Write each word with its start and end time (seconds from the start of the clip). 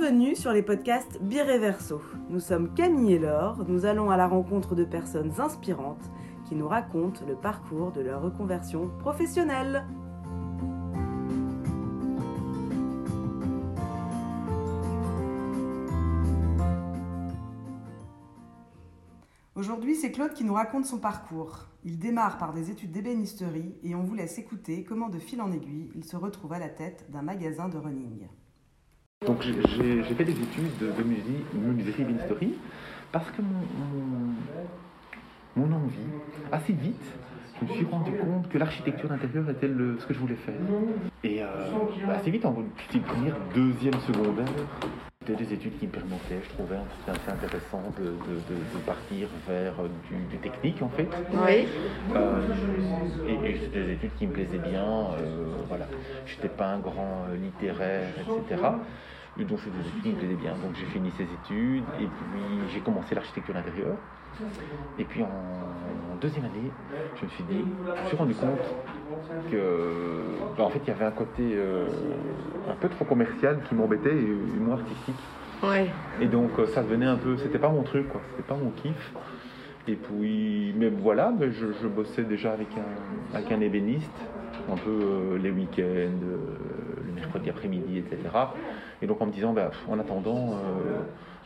Bienvenue 0.00 0.34
sur 0.34 0.52
les 0.52 0.62
podcasts 0.62 1.20
Bireverso. 1.20 2.00
Nous 2.30 2.40
sommes 2.40 2.72
Camille 2.72 3.12
et 3.12 3.18
Laure, 3.18 3.66
nous 3.68 3.84
allons 3.84 4.10
à 4.10 4.16
la 4.16 4.26
rencontre 4.26 4.74
de 4.74 4.84
personnes 4.84 5.38
inspirantes 5.38 6.10
qui 6.48 6.54
nous 6.54 6.66
racontent 6.66 7.20
le 7.28 7.34
parcours 7.34 7.92
de 7.92 8.00
leur 8.00 8.22
reconversion 8.22 8.88
professionnelle. 8.98 9.84
Aujourd'hui, 19.54 19.96
c'est 19.96 20.12
Claude 20.12 20.32
qui 20.32 20.44
nous 20.44 20.54
raconte 20.54 20.86
son 20.86 20.98
parcours. 20.98 21.66
Il 21.84 21.98
démarre 21.98 22.38
par 22.38 22.54
des 22.54 22.70
études 22.70 22.92
d'ébénisterie 22.92 23.76
et 23.82 23.94
on 23.94 24.02
vous 24.02 24.14
laisse 24.14 24.38
écouter 24.38 24.82
comment 24.82 25.10
de 25.10 25.18
fil 25.18 25.42
en 25.42 25.52
aiguille 25.52 25.92
il 25.94 26.04
se 26.04 26.16
retrouve 26.16 26.54
à 26.54 26.58
la 26.58 26.70
tête 26.70 27.04
d'un 27.10 27.22
magasin 27.22 27.68
de 27.68 27.76
running. 27.76 28.28
Donc 29.26 29.42
j'ai 29.42 29.52
fait 30.14 30.24
des 30.24 30.32
études 30.32 30.78
de 30.80 30.86
menuiserie 30.96 32.02
ébénisterie 32.02 32.54
parce 33.12 33.30
que 33.32 33.42
mon, 33.42 33.60
mon, 35.56 35.76
envie, 35.76 35.98
assez 36.50 36.72
vite, 36.72 37.04
je 37.60 37.66
me 37.66 37.70
suis 37.76 37.84
rendu 37.84 38.12
compte 38.12 38.48
que 38.48 38.56
l'architecture 38.56 39.10
d'intérieur 39.10 39.50
était 39.50 39.68
le, 39.68 39.98
ce 39.98 40.06
que 40.06 40.14
je 40.14 40.18
voulais 40.20 40.36
faire. 40.36 40.54
Et 41.22 41.42
euh, 41.42 41.46
assez 42.08 42.30
vite, 42.30 42.46
en 42.46 42.54
petite 42.88 43.04
première, 43.04 43.36
deuxième 43.54 44.00
secondaire, 44.00 44.46
c'était 45.26 45.44
des 45.44 45.52
études 45.54 45.78
qui 45.78 45.86
me 45.86 45.92
permettaient, 45.92 46.40
je 46.42 46.48
trouvais 46.54 46.76
assez 47.06 47.30
intéressant 47.30 47.82
de, 47.98 48.04
de, 48.04 48.80
partir 48.86 49.28
vers 49.46 49.74
du, 50.08 50.38
technique 50.38 50.82
en 50.82 50.88
fait. 50.88 51.08
Oui. 51.32 51.66
Euh, 52.16 52.42
et, 53.28 53.56
c'était 53.62 53.84
des 53.84 53.92
études 53.92 54.14
qui 54.18 54.26
me 54.26 54.32
plaisaient 54.32 54.58
bien. 54.58 54.82
Euh, 54.82 55.44
voilà. 55.68 55.86
Je 56.26 56.36
n'étais 56.36 56.48
pas 56.48 56.68
un 56.68 56.78
grand 56.78 57.26
euh, 57.28 57.36
littéraire, 57.36 58.14
etc. 58.18 58.62
Et 59.38 59.44
donc 59.44 59.60
c'était 59.60 59.76
des 59.76 59.88
études 59.88 60.02
qui 60.02 60.08
me 60.08 60.16
plaisaient 60.16 60.34
bien. 60.34 60.52
Donc 60.54 60.74
j'ai 60.74 60.86
fini 60.86 61.12
ces 61.16 61.24
études 61.24 61.84
et 62.00 62.06
puis 62.06 62.70
j'ai 62.72 62.80
commencé 62.80 63.14
l'architecture 63.14 63.56
intérieure. 63.56 63.98
Et 64.98 65.04
puis 65.04 65.22
en, 65.22 65.28
deuxième 66.20 66.44
année, 66.44 66.70
je 67.16 67.24
me 67.24 67.30
suis 67.30 67.44
dit, 67.44 67.64
je 67.96 68.02
me 68.02 68.06
suis 68.06 68.16
rendu 68.16 68.34
compte 68.34 68.58
que, 69.50 70.20
bah, 70.56 70.64
en 70.64 70.70
fait, 70.70 70.80
il 70.84 70.88
y 70.88 70.90
avait 70.90 71.06
un 71.06 71.10
côté 71.10 71.54
euh, 71.54 71.86
un 72.68 72.74
peu 72.74 72.88
trop 72.88 73.04
commercial 73.04 73.60
qui 73.68 73.74
m'embêtait 73.74 74.14
et, 74.14 74.60
moins 74.60 74.76
artistique. 74.76 75.16
Ouais. 75.62 75.90
Et 76.20 76.26
donc 76.26 76.50
euh, 76.58 76.66
ça 76.68 76.82
devenait 76.82 77.06
un 77.06 77.16
peu, 77.16 77.36
c'était 77.36 77.58
pas 77.58 77.68
mon 77.68 77.82
truc, 77.82 78.08
quoi, 78.08 78.20
c'était 78.30 78.48
pas 78.48 78.56
mon 78.56 78.70
kiff. 78.70 79.12
Et 79.88 79.94
puis, 79.94 80.74
mais 80.76 80.88
voilà, 80.88 81.32
mais 81.38 81.50
je, 81.52 81.86
bossais 81.88 82.22
déjà 82.22 82.52
avec 82.52 82.68
un, 82.76 83.36
avec 83.36 83.50
un 83.50 83.60
ébéniste, 83.60 84.10
un 84.70 84.76
peu 84.76 84.90
euh, 84.90 85.38
les 85.38 85.50
week-ends, 85.50 86.20
le 87.06 87.12
mercredi 87.14 87.48
après-midi, 87.48 87.98
etc. 87.98 88.18
Et 89.00 89.06
donc 89.06 89.20
en 89.20 89.26
me 89.26 89.32
disant, 89.32 89.52
bah, 89.52 89.70
en 89.88 89.98
attendant, 89.98 90.58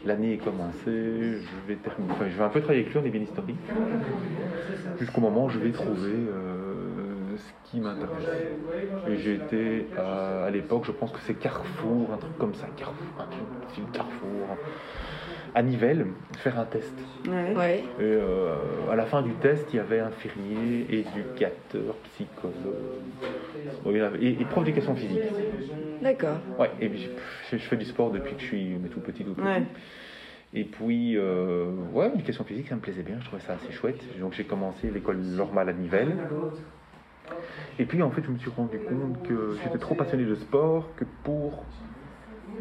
l'année 0.05 0.35
est 0.35 0.39
commencée, 0.39 0.81
je 0.87 1.69
vais 1.69 1.77
terminer, 1.77 2.13
enfin, 2.13 2.27
je 2.29 2.37
vais 2.37 2.45
un 2.45 2.49
peu 2.49 2.61
travailler 2.61 2.83
avec 2.83 2.93
lui 2.93 3.01
en 3.01 3.05
ébénisterie, 3.05 3.57
jusqu'au 4.99 5.21
moment 5.21 5.47
où 5.47 5.49
je 5.49 5.59
vais 5.59 5.71
trouver 5.71 6.13
euh, 6.13 7.37
ce 7.37 7.71
qui 7.71 7.81
m'intéresse. 7.81 8.29
Et 9.09 9.17
j'ai 9.17 9.35
été 9.35 9.87
à, 9.97 10.51
l'époque, 10.51 10.85
je 10.87 10.93
pense 10.93 11.11
que 11.13 11.21
c'est 11.21 11.35
Carrefour, 11.35 12.11
un 12.13 12.19
truc 12.19 12.37
comme 12.39 12.55
ça, 12.55 12.67
Carrefour, 12.77 13.07
un 13.19 13.27
truc 13.27 13.93
Carrefour, 13.93 14.57
à 15.55 15.63
Nivelles, 15.63 16.07
faire 16.39 16.59
un 16.59 16.65
test. 16.65 16.95
Ouais. 17.29 17.85
Et 17.99 18.03
euh, 18.03 18.57
à 18.91 18.97
la 18.97 19.07
fin 19.07 19.23
du 19.23 19.33
test, 19.35 19.67
il 19.73 19.77
y 19.77 19.79
avait 19.79 20.01
infirmier, 20.01 20.87
éducateur, 20.91 21.95
psychologue, 22.13 22.55
et, 24.21 24.41
et 24.41 24.45
prof 24.45 24.65
d'éducation 24.65 24.95
physique. 24.97 25.21
D'accord. 26.03 26.39
Ouais, 26.59 26.71
et 26.81 26.91
je, 27.51 27.57
fais 27.59 27.77
du 27.77 27.85
sport 27.85 28.11
depuis 28.11 28.35
que 28.35 28.41
je 28.41 28.47
suis 28.47 28.77
tout 28.93 29.01
petit, 29.01 29.25
tout 29.25 29.35
petit. 29.35 29.65
Et 30.57 30.65
puis, 30.65 31.17
euh, 31.17 31.67
ouais, 31.93 32.09
l'éducation 32.11 32.45
physique, 32.45 32.69
ça 32.69 32.77
me 32.77 32.81
plaisait 32.81 33.03
bien, 33.03 33.17
je 33.21 33.27
trouvais 33.27 33.43
ça 33.43 33.55
assez 33.55 33.73
chouette. 33.73 34.01
Donc 34.21 34.35
j'ai 34.35 34.45
commencé 34.45 34.89
l'école 34.91 35.19
normale 35.19 35.69
à 35.69 35.73
Nivelles. 35.73 36.17
Et 37.79 37.87
puis 37.87 38.03
en 38.03 38.11
fait, 38.11 38.23
je 38.25 38.31
me 38.31 38.39
suis 38.39 38.51
rendu 38.51 38.79
compte 38.79 39.27
que 39.27 39.57
j'étais 39.63 39.79
trop 39.79 39.95
passionné 39.95 40.25
de 40.25 40.37
sport 40.37 40.95
que 40.97 41.05
pour 41.25 41.65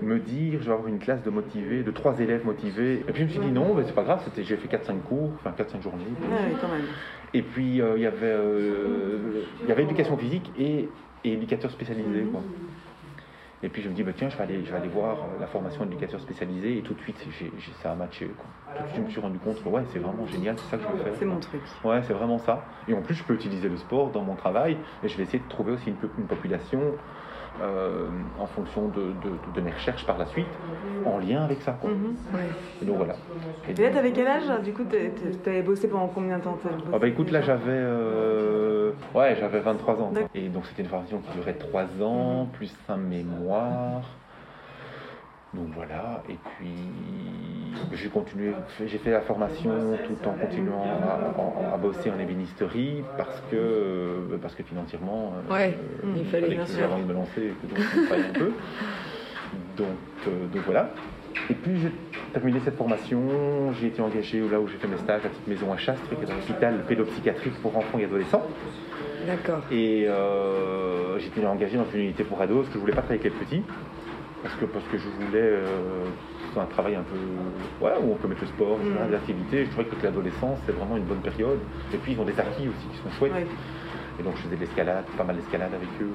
me 0.01 0.17
dire 0.17 0.59
je 0.59 0.65
vais 0.65 0.71
avoir 0.71 0.87
une 0.87 0.97
classe 0.97 1.21
de 1.21 1.29
motivés, 1.29 1.83
de 1.83 1.91
trois 1.91 2.19
élèves 2.19 2.45
motivés. 2.45 3.05
Et 3.07 3.11
puis 3.11 3.21
je 3.21 3.23
me 3.25 3.29
suis 3.29 3.39
dit 3.39 3.51
non, 3.51 3.75
mais 3.75 3.83
c'est 3.85 3.93
pas 3.93 4.03
grave, 4.03 4.23
j'ai 4.35 4.57
fait 4.57 4.75
4-5 4.75 5.01
cours, 5.01 5.31
enfin 5.35 5.51
4-5 5.51 5.81
journées. 5.83 6.05
quand 6.59 6.67
même. 6.67 6.85
Et 7.35 7.41
puis 7.41 7.81
euh, 7.81 7.93
il 7.97 8.01
y 8.01 8.07
avait, 8.07 8.17
euh, 8.23 9.43
il 9.61 9.69
y 9.69 9.71
avait 9.71 9.83
éducation 9.83 10.17
physique 10.17 10.51
et, 10.57 10.89
et 11.23 11.33
éducateur 11.33 11.69
spécialisé. 11.69 12.23
Quoi. 12.31 12.41
Et 13.63 13.69
puis 13.69 13.81
je 13.81 13.89
me 13.89 13.93
dis, 13.93 14.03
bah, 14.03 14.11
tiens, 14.15 14.29
je 14.29 14.35
vais, 14.37 14.43
aller, 14.43 14.65
je 14.65 14.71
vais 14.71 14.77
aller 14.77 14.89
voir 14.89 15.17
euh, 15.17 15.39
la 15.39 15.47
formation 15.47 15.85
d'éducateur 15.85 16.19
spécialisé 16.19 16.77
et 16.77 16.81
tout 16.81 16.93
de 16.93 16.99
suite, 16.99 17.17
ça 17.81 17.93
a 17.93 17.95
matché. 17.95 18.27
Quoi. 18.27 18.45
Tout 18.75 18.83
de 18.83 18.87
suite, 18.89 18.97
je 18.97 19.05
me 19.05 19.09
suis 19.09 19.21
rendu 19.21 19.39
compte 19.39 19.63
que 19.63 19.69
ouais, 19.69 19.83
c'est 19.93 19.99
vraiment 19.99 20.27
génial, 20.27 20.55
c'est 20.57 20.69
ça 20.69 20.77
que 20.77 20.83
je 20.83 20.87
veux 20.89 21.03
faire. 21.03 21.13
C'est 21.17 21.25
mon 21.25 21.39
truc. 21.39 21.61
Ouais, 21.83 22.01
c'est 22.03 22.13
vraiment 22.13 22.39
ça. 22.39 22.65
Et 22.89 22.93
en 22.93 23.01
plus, 23.01 23.15
je 23.15 23.23
peux 23.23 23.33
utiliser 23.33 23.69
le 23.69 23.77
sport 23.77 24.11
dans 24.11 24.23
mon 24.23 24.35
travail 24.35 24.77
et 25.01 25.07
je 25.07 25.15
vais 25.15 25.23
essayer 25.23 25.39
de 25.39 25.47
trouver 25.47 25.71
aussi 25.71 25.89
une, 25.89 26.09
une 26.17 26.27
population 26.27 26.81
euh, 27.61 28.07
en 28.39 28.47
fonction 28.47 28.87
de, 28.87 29.13
de, 29.53 29.61
mes 29.61 29.69
recherches 29.69 30.07
par 30.07 30.17
la 30.17 30.25
suite, 30.25 30.47
en 31.05 31.19
lien 31.19 31.43
avec 31.43 31.61
ça. 31.61 31.77
Quoi. 31.79 31.91
Mhm. 31.91 32.15
Et 32.81 32.85
donc 32.85 32.97
voilà. 32.97 33.13
Et, 33.69 33.75
là, 33.75 33.91
t'avais 33.91 34.11
quel 34.11 34.25
âge 34.25 34.63
Du 34.63 34.73
coup, 34.73 34.81
tu 34.89 35.49
avais 35.49 35.61
bossé 35.61 35.87
pendant 35.87 36.07
combien 36.07 36.39
de 36.39 36.43
temps 36.43 36.57
ah 36.91 36.97
bah 36.97 37.07
écoute, 37.07 37.29
là 37.29 37.41
j'avais 37.41 37.61
euh, 37.67 38.72
ouais, 39.15 39.35
j'avais 39.39 39.59
23 39.59 40.01
ans. 40.01 40.13
Et 40.35 40.49
donc 40.49 40.65
c'était 40.65 40.83
une 40.83 40.89
formation 40.89 41.19
qui 41.19 41.31
durait 41.37 41.53
3 41.53 41.83
ans, 42.01 42.45
mhm. 42.45 42.49
plus 42.51 42.73
un 42.89 42.97
mémoire. 42.97 44.03
Donc 45.53 45.67
voilà, 45.75 46.23
et 46.29 46.33
puis 46.33 46.73
j'ai 47.91 48.09
continué, 48.09 48.53
j'ai 48.87 48.97
fait 48.97 49.11
la 49.11 49.21
formation 49.21 49.69
tout 50.03 50.27
en 50.27 50.31
continuant 50.33 50.83
à, 51.71 51.77
bosser 51.77 52.09
en 52.09 52.17
ébénisterie 52.17 53.03
parce 53.17 53.39
que, 53.51 53.55
euh, 53.55 54.37
parce 54.41 54.55
que 54.55 54.63
financièrement, 54.63 55.33
euh, 55.47 55.53
ouais, 55.53 55.77
il 56.15 56.25
fallait 56.25 56.49
bien 56.49 56.65
sûr. 56.65 56.85
avant 56.85 56.97
de 56.97 57.03
me 57.03 57.13
lancer 57.13 57.53
que 57.61 57.67
donc 57.67 57.77
je 57.77 58.05
travaille 58.07 58.25
un 58.29 58.33
peu. 58.33 58.51
Donc, 59.77 59.87
euh, 60.27 60.47
donc 60.47 60.63
voilà. 60.65 60.89
Et 61.49 61.53
puis 61.53 61.79
j'ai 61.81 61.91
terminé 62.33 62.59
cette 62.63 62.77
formation, 62.77 63.21
j'ai 63.79 63.87
été 63.87 64.01
engagé 64.01 64.39
là 64.39 64.59
où 64.59 64.67
j'ai 64.67 64.77
fait 64.77 64.87
mes 64.87 64.97
stages 64.97 65.21
à 65.21 65.23
la 65.23 65.29
petite 65.29 65.47
maison 65.47 65.71
à 65.71 65.77
Chastre, 65.77 66.03
qui 66.07 66.15
est 66.15 66.31
un 66.31 66.37
hôpital 66.37 66.83
pédopsychiatrique 66.87 67.61
pour 67.61 67.75
enfants 67.77 67.99
et 67.99 68.05
adolescents. 68.05 68.47
D'accord. 69.27 69.61
Et 69.71 70.07
j'ai 71.19 71.27
été 71.27 71.45
engagé 71.45 71.77
dans 71.77 71.85
une 71.93 72.01
unité 72.01 72.23
pour 72.23 72.41
ados, 72.41 72.63
parce 72.63 72.69
que 72.69 72.75
je 72.75 72.79
voulais 72.79 72.93
pas 72.93 73.01
travailler 73.01 73.21
avec 73.25 73.33
les 73.33 73.45
petits 73.45 73.63
parce 74.43 74.55
que, 74.55 74.65
parce 74.65 74.85
que 74.89 74.97
je 74.97 75.07
voulais 75.07 75.39
euh, 75.41 76.05
un 76.57 76.65
travail 76.65 76.95
un 76.95 77.03
peu 77.03 77.15
ouais, 77.83 77.93
où 78.03 78.11
on 78.11 78.15
peut 78.15 78.27
mettre 78.27 78.41
le 78.41 78.47
sport, 78.47 78.77
mm. 78.77 79.09
des 79.09 79.15
activités. 79.15 79.65
Je 79.65 79.71
trouvais 79.71 79.85
que 79.85 80.03
l'adolescence, 80.03 80.59
c'est 80.65 80.73
vraiment 80.73 80.97
une 80.97 81.05
bonne 81.05 81.21
période. 81.21 81.59
Et 81.93 81.97
puis 81.97 82.11
ils 82.11 82.19
ont 82.19 82.25
des 82.25 82.37
acquis 82.37 82.67
aussi 82.67 82.87
qui 82.91 82.97
sont 82.97 83.09
chouettes. 83.17 83.47
Et 84.19 84.23
donc 84.23 84.35
je 84.35 84.41
faisais 84.43 84.55
de 84.55 84.61
l'escalade, 84.61 85.05
pas 85.17 85.23
mal 85.23 85.37
d'escalade 85.37 85.73
avec 85.73 85.89
eux. 86.01 86.11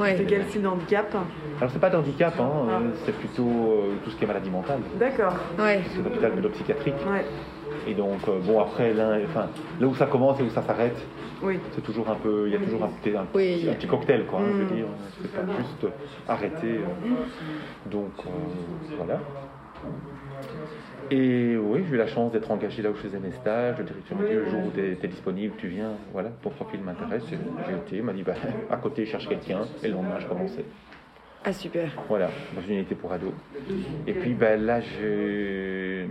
Ouais, 0.00 0.14
c'est 0.16 0.24
quel 0.24 0.44
style 0.46 0.62
d'handicap 0.62 1.14
Alors 1.58 1.70
c'est 1.70 1.78
pas 1.78 1.90
d'handicap, 1.90 2.34
hein, 2.40 2.50
ah. 2.50 2.72
euh, 2.72 2.90
c'est 3.04 3.14
plutôt 3.14 3.48
euh, 3.48 3.94
tout 4.02 4.10
ce 4.10 4.16
qui 4.16 4.24
est 4.24 4.26
maladie 4.26 4.50
mentale. 4.50 4.80
D'accord. 4.98 5.34
Ouais. 5.58 5.82
C'est 5.90 6.02
l'hôpital 6.02 6.32
pédopsychiatrique. 6.32 6.94
Ouais. 7.06 7.24
Et 7.86 7.94
donc, 7.94 8.20
euh, 8.28 8.38
bon, 8.40 8.60
après, 8.60 8.92
là, 8.92 9.16
enfin, 9.24 9.48
là 9.80 9.86
où 9.86 9.94
ça 9.94 10.06
commence 10.06 10.38
et 10.40 10.42
où 10.42 10.50
ça 10.50 10.62
s'arrête, 10.62 10.96
oui. 11.42 11.58
c'est 11.72 11.82
toujours 11.82 12.08
un 12.08 12.14
peu, 12.14 12.44
il 12.46 12.52
y 12.52 12.56
a 12.56 12.58
toujours 12.58 12.84
un, 12.84 12.88
petit, 12.88 13.16
un, 13.16 13.24
petit, 13.24 13.86
cocktail, 13.86 14.26
quoi, 14.26 14.40
hein, 14.40 14.44
je 14.52 14.56
veux 14.58 14.64
mm. 14.64 14.76
dire. 14.76 14.86
C'est 15.22 15.32
pas 15.32 15.52
juste 15.58 15.94
arrêter. 16.28 16.78
Euh. 16.78 17.90
donc, 17.90 18.12
euh, 18.26 18.96
voilà. 18.96 19.20
Et 21.10 21.49
j'ai 21.90 21.96
eu 21.96 21.98
la 21.98 22.06
chance 22.06 22.32
d'être 22.32 22.50
engagé 22.50 22.82
là 22.82 22.90
où 22.90 22.94
je 22.94 23.00
faisais 23.00 23.18
mes 23.18 23.32
stages. 23.32 23.78
Le 23.78 23.84
directeur 23.84 24.18
m'a 24.18 24.24
dit 24.24 24.34
le 24.34 24.48
jour 24.48 24.60
où 24.66 24.70
tu 24.70 24.80
es, 24.80 25.08
disponible, 25.08 25.54
tu 25.58 25.68
viens, 25.68 25.92
voilà, 26.12 26.30
ton 26.42 26.50
profil 26.50 26.80
m'intéresse. 26.80 27.24
J'ai 27.28 27.74
été, 27.74 27.96
il 27.96 28.02
m'a 28.02 28.12
dit 28.12 28.22
bah, 28.22 28.34
à 28.70 28.76
côté, 28.76 29.04
je 29.04 29.10
cherche 29.10 29.28
quelqu'un. 29.28 29.62
Et 29.82 29.88
le 29.88 29.94
lendemain, 29.94 30.18
je 30.18 30.26
commençais. 30.26 30.64
Ah, 31.44 31.52
super. 31.52 31.90
Voilà, 32.08 32.30
dans 32.54 32.62
une 32.62 32.74
unité 32.74 32.94
pour 32.94 33.12
ados. 33.12 33.32
Et 34.06 34.12
puis 34.12 34.34
ben, 34.34 34.62
là, 34.62 34.80
j'ai 34.80 36.06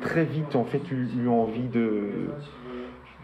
très 0.00 0.24
vite 0.24 0.56
en 0.56 0.64
fait 0.64 0.82
eu, 0.90 1.28
envie 1.28 1.68
de 1.68 2.30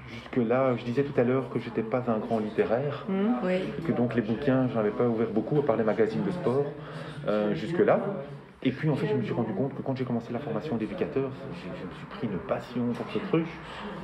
jusque-là, 0.06 0.76
je 0.76 0.84
disais 0.84 1.02
tout 1.02 1.18
à 1.20 1.24
l'heure 1.24 1.50
que 1.50 1.58
j'étais 1.58 1.82
pas 1.82 2.04
un 2.08 2.18
grand 2.18 2.38
littéraire, 2.38 3.04
mmh, 3.08 3.86
que 3.86 3.92
donc 3.92 4.14
les 4.14 4.22
bouquins, 4.22 4.68
j'en 4.72 4.80
avais 4.80 4.90
pas 4.90 5.06
ouvert 5.06 5.28
beaucoup, 5.28 5.58
à 5.58 5.62
part 5.62 5.76
les 5.76 5.84
magazines 5.84 6.24
de 6.24 6.30
sport, 6.30 6.66
euh, 7.26 7.54
jusque-là. 7.54 8.00
Et 8.64 8.72
puis 8.72 8.90
en 8.90 8.96
fait, 8.96 9.06
je 9.06 9.14
me 9.14 9.22
suis 9.22 9.32
rendu 9.32 9.52
compte 9.52 9.72
que 9.76 9.82
quand 9.82 9.96
j'ai 9.96 10.04
commencé 10.04 10.32
la 10.32 10.40
formation 10.40 10.76
d'éducateur, 10.76 11.30
je, 11.54 11.62
je 11.80 11.86
me 11.86 11.94
suis 11.94 12.06
pris 12.06 12.26
une 12.26 12.38
passion 12.38 12.86
pour 12.92 13.06
ce 13.12 13.18
truc. 13.28 13.46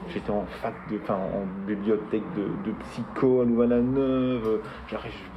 J'étais 0.08 0.30
en 0.30 0.46
fac, 0.62 0.74
de, 0.90 1.00
enfin 1.02 1.16
en 1.16 1.44
bibliothèque 1.66 2.22
de, 2.36 2.44
de 2.64 2.76
psycho 2.84 3.40
à 3.40 3.44
Louvain-la-Neuve. 3.44 4.60
Je 4.86 4.94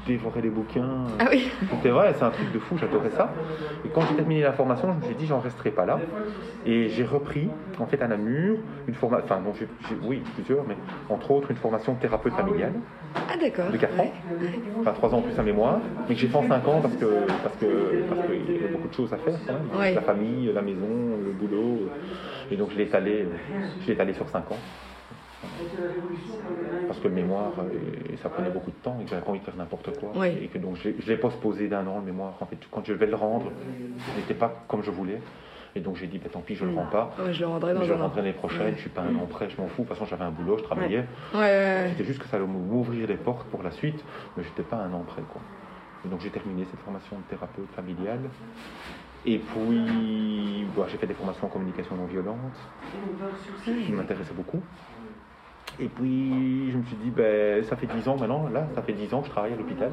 dévorais 0.08 0.42
les 0.42 0.50
bouquins. 0.50 1.04
Ah 1.20 1.26
oui. 1.30 1.50
C'était 1.70 1.90
vrai, 1.90 2.14
c'est 2.18 2.24
un 2.24 2.30
truc 2.32 2.52
de 2.52 2.60
fou, 2.60 2.78
j'adorais 2.78 3.12
ça. 3.12 3.32
Et 3.86 3.90
quand 3.90 4.02
j'ai 4.02 4.16
terminé 4.16 4.42
la 4.42 4.54
formation, 4.54 4.92
je 4.94 4.98
me 4.98 5.02
suis 5.04 5.16
dit, 5.16 5.28
j'en 5.28 5.40
resterai 5.40 5.72
pas 5.72 5.86
là. 5.86 6.00
Et 6.66 6.90
j'ai 6.90 7.04
repris, 7.04 7.50
en 7.80 7.86
fait, 7.86 8.02
à 8.02 8.08
Namur, 8.08 8.58
une 8.88 8.94
formation, 8.94 9.26
enfin, 9.26 9.40
bon, 9.42 9.54
oui, 10.04 10.22
plusieurs, 10.36 10.66
mais 10.68 10.76
entre 11.10 11.32
autres, 11.32 11.52
une 11.52 11.58
formation 11.58 11.94
thérapeute 11.96 12.34
familiale, 12.34 12.74
Ah 13.16 13.36
d'accord. 13.40 13.70
de 13.72 13.78
4 13.78 14.00
ans, 14.00 14.12
Ouais. 14.40 14.50
enfin 14.82 14.92
3 14.94 15.14
ans 15.14 15.18
en 15.18 15.22
plus 15.22 15.38
à 15.40 15.44
mémoire, 15.44 15.80
mais 16.08 16.16
que 16.16 16.22
j'ai 16.22 16.28
fait 16.28 16.38
en 16.38 16.48
5 16.48 16.68
ans 16.68 16.80
parce 16.82 16.96
que 16.96 17.06
parce 17.44 17.56
que 17.58 17.66
parce 18.10 18.22
qu'il 18.28 18.56
y 18.56 18.60
avait 18.64 18.74
beaucoup 18.74 18.88
de 18.88 18.94
choses 18.94 19.14
à 19.14 19.18
faire 19.18 19.34
quand 19.46 19.54
même. 19.54 19.80
Ouais. 19.80 19.94
La 19.94 20.02
famille, 20.02 20.52
la 20.54 20.62
maison, 20.62 20.88
le 21.26 21.32
boulot. 21.32 21.90
Et 22.52 22.56
donc 22.56 22.72
je 22.72 22.78
l'ai 22.78 22.84
étalé, 22.84 23.28
je 23.82 23.88
l'ai 23.88 23.94
étalé 23.94 24.14
sur 24.14 24.28
5 24.30 24.52
ans. 24.52 24.58
Parce 26.88 27.00
que 27.00 27.08
le 27.08 27.14
mémoire, 27.14 27.54
euh, 27.60 28.16
ça 28.24 28.30
prenait 28.30 28.50
beaucoup 28.50 28.72
de 28.72 28.76
temps 28.78 28.98
et 29.00 29.04
que 29.04 29.10
j'avais 29.10 29.22
pas 29.22 29.30
envie 29.32 29.40
de 29.40 29.46
faire 29.46 29.56
n'importe 29.58 29.92
quoi. 30.00 30.12
Ouais. 30.18 30.34
Et 30.42 30.48
que 30.48 30.58
donc 30.58 30.78
je 30.78 30.90
l'ai- 30.90 30.96
je 31.00 31.08
l'ai 31.12 31.18
postposé 31.18 31.68
d'un 31.68 31.86
an 31.88 32.00
le 32.00 32.06
mémoire. 32.06 32.34
En 32.40 32.46
fait, 32.46 32.58
quand 32.72 32.86
je 32.86 32.94
vais 32.94 33.08
le 33.08 33.16
rendre, 33.16 33.52
il 34.16 34.20
n'était 34.22 34.34
pas 34.34 34.64
comme 34.68 34.84
je 34.84 34.92
voulais. 34.92 35.20
Et 35.76 35.80
donc 35.82 35.98
j'ai 35.98 36.08
dit, 36.08 36.18
bah, 36.18 36.30
tant 36.32 36.40
pis, 36.42 36.56
je 36.56 36.66
le 36.66 36.74
rends 36.74 36.86
pas. 36.86 37.14
Ouais, 37.20 37.34
je 37.34 37.42
le 37.42 37.48
rendrai 37.48 37.74
dans 37.74 37.84
Je 37.84 37.90
le 37.94 38.00
rendrai 38.00 38.22
l'année 38.22 38.34
prochaine, 38.34 38.76
je 38.76 38.82
suis 38.82 38.90
pas 38.90 39.02
un 39.02 39.14
an 39.16 39.26
près, 39.28 39.50
je 39.50 39.58
m'en 39.62 39.68
fous. 39.68 39.84
De 39.84 39.88
toute 39.88 39.96
façon, 39.98 40.06
j'avais 40.10 40.24
un 40.24 40.32
boulot, 40.32 40.58
je 40.58 40.64
travaillais. 40.64 41.06
Ouais, 41.34 41.40
ouais, 41.40 41.42
ouais. 41.42 41.90
C'était 41.92 42.06
juste 42.06 42.20
que 42.20 42.28
ça 42.28 42.38
allait 42.38 42.48
m'ouvrir 42.48 43.08
les 43.08 43.18
portes 43.18 43.48
pour 43.50 43.62
la 43.64 43.72
suite, 43.72 44.04
mais 44.36 44.44
j'étais 44.44 44.64
pas 44.64 44.78
un 44.78 44.92
an 44.94 45.02
près. 45.04 45.22
Quoi. 45.24 45.42
Et 46.06 46.08
donc 46.08 46.22
j'ai 46.22 46.30
terminé 46.32 46.66
cette 46.72 46.80
formation 46.80 47.18
de 47.18 47.24
thérapeute 47.24 47.70
familiale. 47.74 48.30
Et 49.26 49.40
puis, 49.40 50.66
bah, 50.76 50.86
j'ai 50.88 50.98
fait 50.98 51.06
des 51.08 51.14
formations 51.14 51.48
en 51.48 51.50
communication 51.50 51.96
non 51.98 52.06
violente, 52.06 52.56
qui 53.86 53.92
m'intéressaient 53.92 54.34
beaucoup. 54.34 54.64
Et 55.80 55.88
puis, 55.88 56.72
je 56.72 56.78
me 56.78 56.84
suis 56.84 56.96
dit, 56.98 57.12
ben, 57.12 57.64
ça 57.64 57.76
fait 57.76 57.88
10 57.88 58.08
ans 58.08 58.18
maintenant, 58.18 58.48
là, 58.52 58.68
ça 58.76 58.82
fait 58.82 58.94
10 58.94 59.14
ans 59.14 59.22
que 59.22 59.28
je 59.28 59.32
travaille 59.32 59.54
à 59.54 59.56
l'hôpital. 59.56 59.92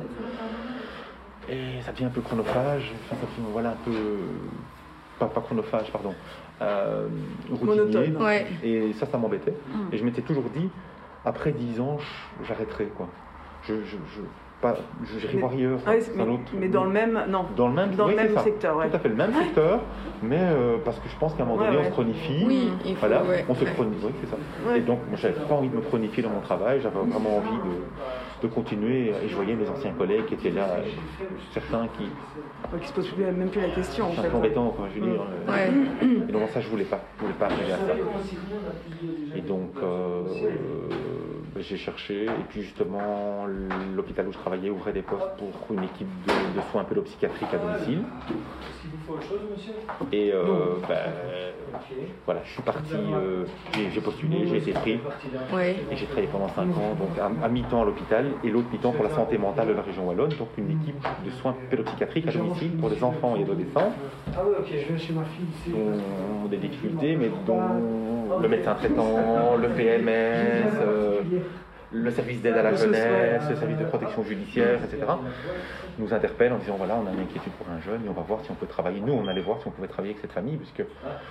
Et 1.49 1.83
ça 1.83 1.93
devient 1.93 2.07
un 2.07 2.11
peu 2.11 2.23
chronophage, 2.23 2.93
enfin, 3.05 3.17
ça 3.21 3.27
devient, 3.27 3.51
voilà, 3.53 3.71
un 3.71 3.77
peu. 3.85 3.93
Pas, 5.19 5.27
pas 5.27 5.43
chronophage, 5.43 5.93
pardon. 5.93 6.15
Euh, 6.63 7.09
routinier. 7.51 7.77
Monotone. 7.77 8.17
Ouais. 8.17 8.47
Et 8.63 8.93
ça, 8.95 9.07
ça 9.07 9.19
m'embêtait. 9.19 9.53
Mm. 9.53 9.93
Et 9.93 9.99
je 9.99 10.05
m'étais 10.05 10.23
toujours 10.23 10.45
dit, 10.55 10.71
après 11.25 11.53
10 11.53 11.81
ans, 11.81 11.99
j'arrêterai, 12.47 12.87
quoi. 12.87 13.09
Je, 13.63 13.75
je, 13.85 13.97
je, 14.15 14.21
pas, 14.65 14.77
je- 15.05 15.19
j'irai 15.21 15.35
Mais- 15.35 15.41
voir 15.41 15.53
ailleurs. 15.53 15.79
Ah 15.87 15.91
C'est 16.01 16.17
mais, 16.17 16.23
un 16.23 16.29
autre- 16.31 16.41
mais 16.59 16.69
dans 16.69 16.85
le 16.85 16.91
même. 16.91 17.21
Non. 17.29 17.45
dans 17.57 17.69
le 17.69 17.75
même, 17.75 17.91
Dans 17.95 18.07
oui, 18.07 18.13
le 18.13 18.19
c'est 18.19 18.25
même 18.25 18.35
ça. 18.35 18.45
secteur, 18.45 18.77
ouais. 18.77 18.89
Tout 18.89 18.97
à 18.97 18.99
fait 18.99 19.09
le 19.11 19.15
même 19.15 19.35
secteur, 19.35 19.81
mais 20.23 20.39
euh, 20.41 20.77
parce 20.85 20.99
que 20.99 21.09
je 21.09 21.17
pense 21.19 21.35
qu'à 21.35 21.43
un 21.43 21.47
moment 21.47 21.61
Ouais, 21.61 21.67
donné, 21.67 21.79
ouais. 21.79 21.85
on 21.87 21.89
se 21.89 21.93
chronifie. 21.93 22.45
Oui, 22.47 22.69
il 22.87 22.95
faut. 22.95 23.01
Voilà, 23.07 23.23
ouais, 23.25 23.45
on 23.49 23.55
se 23.55 23.65
ouais. 23.65 23.71
chronifie, 23.73 24.07
oui, 24.07 24.13
c'est 24.23 24.31
ça. 24.31 24.37
Ouais. 24.67 24.79
Et 24.79 24.81
donc, 24.81 25.01
moi, 25.09 25.17
j'avais 25.21 25.35
pas 25.35 25.55
envie 25.55 25.69
de 25.69 25.77
me 25.77 25.83
chronifier 25.83 26.23
dans 26.23 26.31
mon 26.31 26.41
travail, 26.41 26.81
j'avais 26.83 26.97
vraiment 26.97 27.37
envie 27.37 27.59
de, 27.59 28.49
de 28.49 28.53
continuer. 28.55 29.13
Et 29.23 29.29
je 29.29 29.35
voyais 29.37 29.55
mes 29.55 29.69
anciens 29.69 29.93
collègues 29.93 30.25
qui 30.27 30.35
étaient 30.35 30.51
là, 30.51 30.67
certains 31.53 31.87
qui. 31.99 32.05
Ouais, 32.73 32.81
qui 32.81 32.89
se 32.89 32.93
pose 32.95 33.09
plus- 33.11 33.25
même 33.25 33.51
plus 33.51 33.61
la 33.61 33.69
question 33.69 34.07
en 34.07 34.13
C'est 34.13 34.21
un 34.21 34.23
fait. 34.23 34.29
peu 34.31 34.37
embêtant, 34.37 34.69
quoi, 34.71 34.87
je 34.95 35.01
veux 35.01 35.07
dire. 35.11 35.21
euh, 35.21 35.53
Ouais. 35.53 36.17
Et 36.29 36.33
donc, 36.33 36.49
ça, 36.49 36.61
je 36.61 36.69
voulais 36.69 36.85
pas. 36.85 37.01
Je 37.19 37.23
voulais 37.23 37.35
pas 37.39 37.47
arriver 37.47 37.73
à 37.73 37.77
ça. 37.77 39.37
Et 39.37 39.41
donc, 39.43 39.71
euh, 39.83 40.23
j'ai 41.59 41.77
cherché. 41.77 42.25
Et 42.25 42.45
puis, 42.49 42.63
justement, 42.63 43.47
l'hôpital 43.95 44.27
où 44.29 44.33
je 44.33 44.39
travaillais 44.39 44.71
ouvrait 44.71 44.93
des 44.93 45.03
postes 45.03 45.29
pour 45.39 45.77
une 45.77 45.85
équipe 45.85 46.09
de, 46.27 46.33
de 46.59 46.63
soins 46.71 46.85
pédopsychiatriques 46.85 47.55
à 47.55 47.59
domicile. 47.59 48.03
Et 50.13 50.33
euh, 50.33 50.45
ben, 50.89 50.97
voilà, 52.25 52.41
je 52.45 52.53
suis 52.53 52.63
parti, 52.63 52.95
euh, 52.95 53.45
j'ai 53.93 54.01
postulé, 54.01 54.47
j'ai 54.47 54.57
été 54.59 54.73
pris. 54.73 54.99
Et 55.91 55.97
j'ai 55.97 56.07
travaillé 56.07 56.29
pendant 56.29 56.49
5 56.49 56.63
ans, 56.63 56.95
donc 56.99 57.19
à, 57.19 57.45
à 57.45 57.49
mi-temps 57.49 57.83
à 57.83 57.85
l'hôpital 57.85 58.27
et 58.43 58.51
l'autre 58.51 58.69
mi-temps 58.73 58.93
pour 58.93 59.05
la 59.05 59.11
santé 59.11 59.39
mentale 59.39 59.69
de 59.69 59.73
la 59.73 59.83
région 59.83 60.07
Wallonne, 60.09 60.31
donc 60.39 60.49
une 60.59 60.71
équipe 60.71 60.97
de 61.25 61.31
soins 61.31 61.55
pédopsychiatriques 61.71 62.29
à 62.29 62.33
domicile 62.33 62.73
pour 62.79 62.89
les 62.91 63.03
enfants 63.03 63.37
et 63.37 63.43
adolescents 63.43 63.93
Ah 64.37 64.45
ouais, 64.45 64.57
ok, 64.61 64.67
je 64.71 64.93
vais 64.93 64.99
chez 64.99 65.13
ma 65.13 65.25
fille 65.25 65.47
qui 65.65 65.71
ici. 65.71 65.79
ont 66.45 66.49
des 66.49 66.57
difficultés, 66.59 67.17
mais 67.17 67.31
dont 67.47 67.61
le 68.41 68.49
médecin 68.49 68.75
traitant, 68.75 69.57
le 69.57 69.69
PMS, 69.69 70.73
euh, 70.81 71.21
le 71.93 72.11
service 72.11 72.41
d'aide 72.43 72.57
à 72.57 72.63
la 72.63 72.75
jeunesse, 72.75 73.43
le 73.49 73.57
service 73.57 73.79
de 73.79 73.85
protection 73.85 74.25
judiciaire, 74.25 74.79
etc., 74.83 75.05
nous 75.99 76.13
interpellent 76.13 76.53
en 76.53 76.59
disant 76.59 76.75
voilà, 76.77 76.97
on 76.97 77.07
a 77.09 77.13
une 77.13 77.21
inquiétude 77.21 77.53
pour 77.53 77.67
un 77.69 77.81
jeune 77.81 78.05
et 78.05 78.09
on 78.09 78.13
va 78.13 78.23
voir 78.23 78.41
si 78.45 78.51
on 78.51 78.55
peut 78.55 78.67
travailler. 78.67 79.01
Nous, 79.01 79.13
on 79.13 79.29
allait 79.29 79.43
voir 79.43 79.61
si 79.61 79.69
on 79.69 79.71
pouvait 79.71 79.87
travailler 79.89 80.13
avec 80.15 80.21
cette 80.23 80.33
famille, 80.33 80.57
puisque 80.57 80.83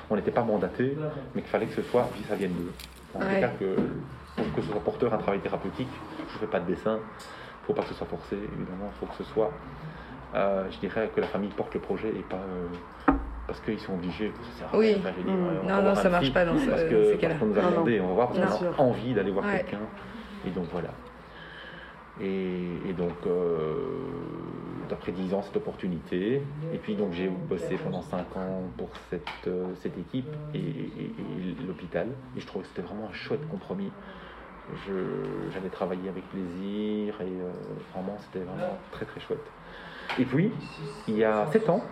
on 0.09 0.15
n'était 0.15 0.31
pas 0.31 0.43
mandaté, 0.43 0.97
mais 1.35 1.41
qu'il 1.41 1.49
fallait 1.49 1.65
que 1.65 1.75
ce 1.75 1.81
soit, 1.81 2.09
puis 2.13 2.23
ça 2.29 2.35
vienne 2.35 2.53
d'eux. 2.53 2.71
En 3.15 3.19
tout 3.19 3.25
Ouais. 3.27 3.41
cas, 3.41 3.49
que, 3.59 3.75
pour 4.35 4.53
que 4.55 4.61
ce 4.61 4.71
soit 4.71 4.79
porteur 4.81 5.11
d'un 5.11 5.17
travail 5.17 5.39
thérapeutique, 5.39 5.89
je 6.29 6.33
ne 6.33 6.39
fais 6.39 6.47
pas 6.47 6.59
de 6.59 6.65
dessin, 6.67 6.97
il 6.97 7.61
ne 7.61 7.65
faut 7.67 7.73
pas 7.73 7.81
que 7.83 7.89
ce 7.89 7.93
soit 7.93 8.07
forcé, 8.07 8.35
évidemment, 8.35 8.89
il 8.95 8.99
faut 8.99 9.05
que 9.05 9.15
ce 9.23 9.23
soit, 9.25 9.51
euh, 10.35 10.63
je 10.71 10.77
dirais, 10.79 11.09
que 11.13 11.19
la 11.21 11.27
famille 11.27 11.49
porte 11.51 11.73
le 11.73 11.79
projet 11.81 12.07
et 12.09 12.23
pas. 12.27 12.37
euh, 12.37 13.11
parce 13.53 13.65
qu'ils 13.65 13.79
sont 13.79 13.93
obligés, 13.93 14.31
ça 14.53 14.59
sert 14.65 14.73
à 14.73 14.77
Oui. 14.79 14.95
dire, 14.95 15.11
Mm. 15.27 15.29
on 15.63 15.67
Non, 15.69 15.81
non, 15.83 15.93
ça 15.95 16.09
marche 16.09 16.33
pas 16.33 16.43
dans 16.43 16.57
ce- 16.57 16.65
parce 16.67 16.83
que- 16.85 17.11
ces 17.11 17.17
cas-là. 17.17 17.35
Parce 17.35 17.39
qu'on 17.39 17.45
nous 17.53 17.59
a 17.67 17.69
demandé, 17.71 18.01
on 18.01 18.07
va 18.07 18.13
voir, 18.13 18.29
parce 18.31 18.57
qu'on 18.57 18.65
a 18.65 18.81
envie 18.81 19.13
d'aller 19.13 19.29
voir 19.29 19.45
Ouais. 19.45 19.57
quelqu'un. 19.57 19.85
Et 20.47 20.49
donc 20.49 20.65
voilà. 20.71 20.89
Et, 22.19 22.89
et 22.89 22.93
donc, 22.93 23.11
euh, 23.27 23.75
d'après 24.89 25.11
10 25.11 25.35
ans, 25.35 25.43
cette 25.43 25.57
opportunité. 25.57 26.41
Et 26.73 26.77
puis 26.79 26.95
donc 26.95 27.13
j'ai 27.13 27.27
bossé 27.27 27.75
pendant 27.83 28.01
5 28.01 28.35
ans 28.37 28.63
pour 28.75 28.89
cette, 29.11 29.21
euh, 29.47 29.67
cette 29.81 29.97
équipe 29.99 30.33
et, 30.55 30.57
et- 30.57 31.13
et 31.61 31.65
l'hôpital. 31.67 32.07
Et 32.35 32.39
je 32.39 32.47
trouvais 32.47 32.63
que 32.63 32.69
c'était 32.69 32.81
vraiment 32.87 33.07
un 33.11 33.13
chouette 33.13 33.47
compromis. 33.49 33.91
Je- 34.87 35.51
J'allais 35.53 35.69
travailler 35.69 36.09
avec 36.09 36.23
plaisir 36.31 37.13
et 37.21 37.25
euh, 37.25 37.51
vraiment 37.93 38.17
c'était 38.19 38.43
vraiment 38.45 38.77
très 38.91 39.05
très 39.05 39.19
chouette. 39.19 39.45
Et 40.19 40.25
puis, 40.25 40.51
il 41.07 41.17
y 41.17 41.23
a 41.23 41.45
7 41.51 41.69
ans, 41.69 41.83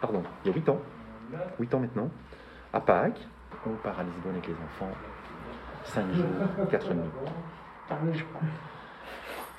pardon, 0.00 0.22
il 0.44 0.48
y 0.48 0.52
a 0.52 0.54
8 0.56 0.68
ans, 0.68 0.78
8 1.58 1.74
ans 1.74 1.80
maintenant, 1.80 2.10
à 2.72 2.80
Pâques, 2.80 3.20
on 3.66 3.70
part 3.82 3.98
à 4.00 4.02
Lisbonne 4.02 4.32
avec 4.32 4.46
les 4.46 4.54
enfants, 4.54 4.90
5 5.84 6.12
jours, 6.12 6.68
4 6.70 6.94
nuits. 6.94 8.24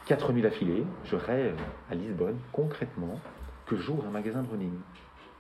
4 0.08 0.34
nuits 0.34 0.42
d'affilée, 0.42 0.84
je 1.06 1.16
rêve 1.16 1.56
à 1.92 1.96
Lisbonne, 1.96 2.38
concrètement, 2.52 3.20
que 3.66 3.76
j'ouvre 3.76 4.06
un 4.08 4.12
magasin 4.12 4.42
de 4.42 4.50
running. 4.50 4.74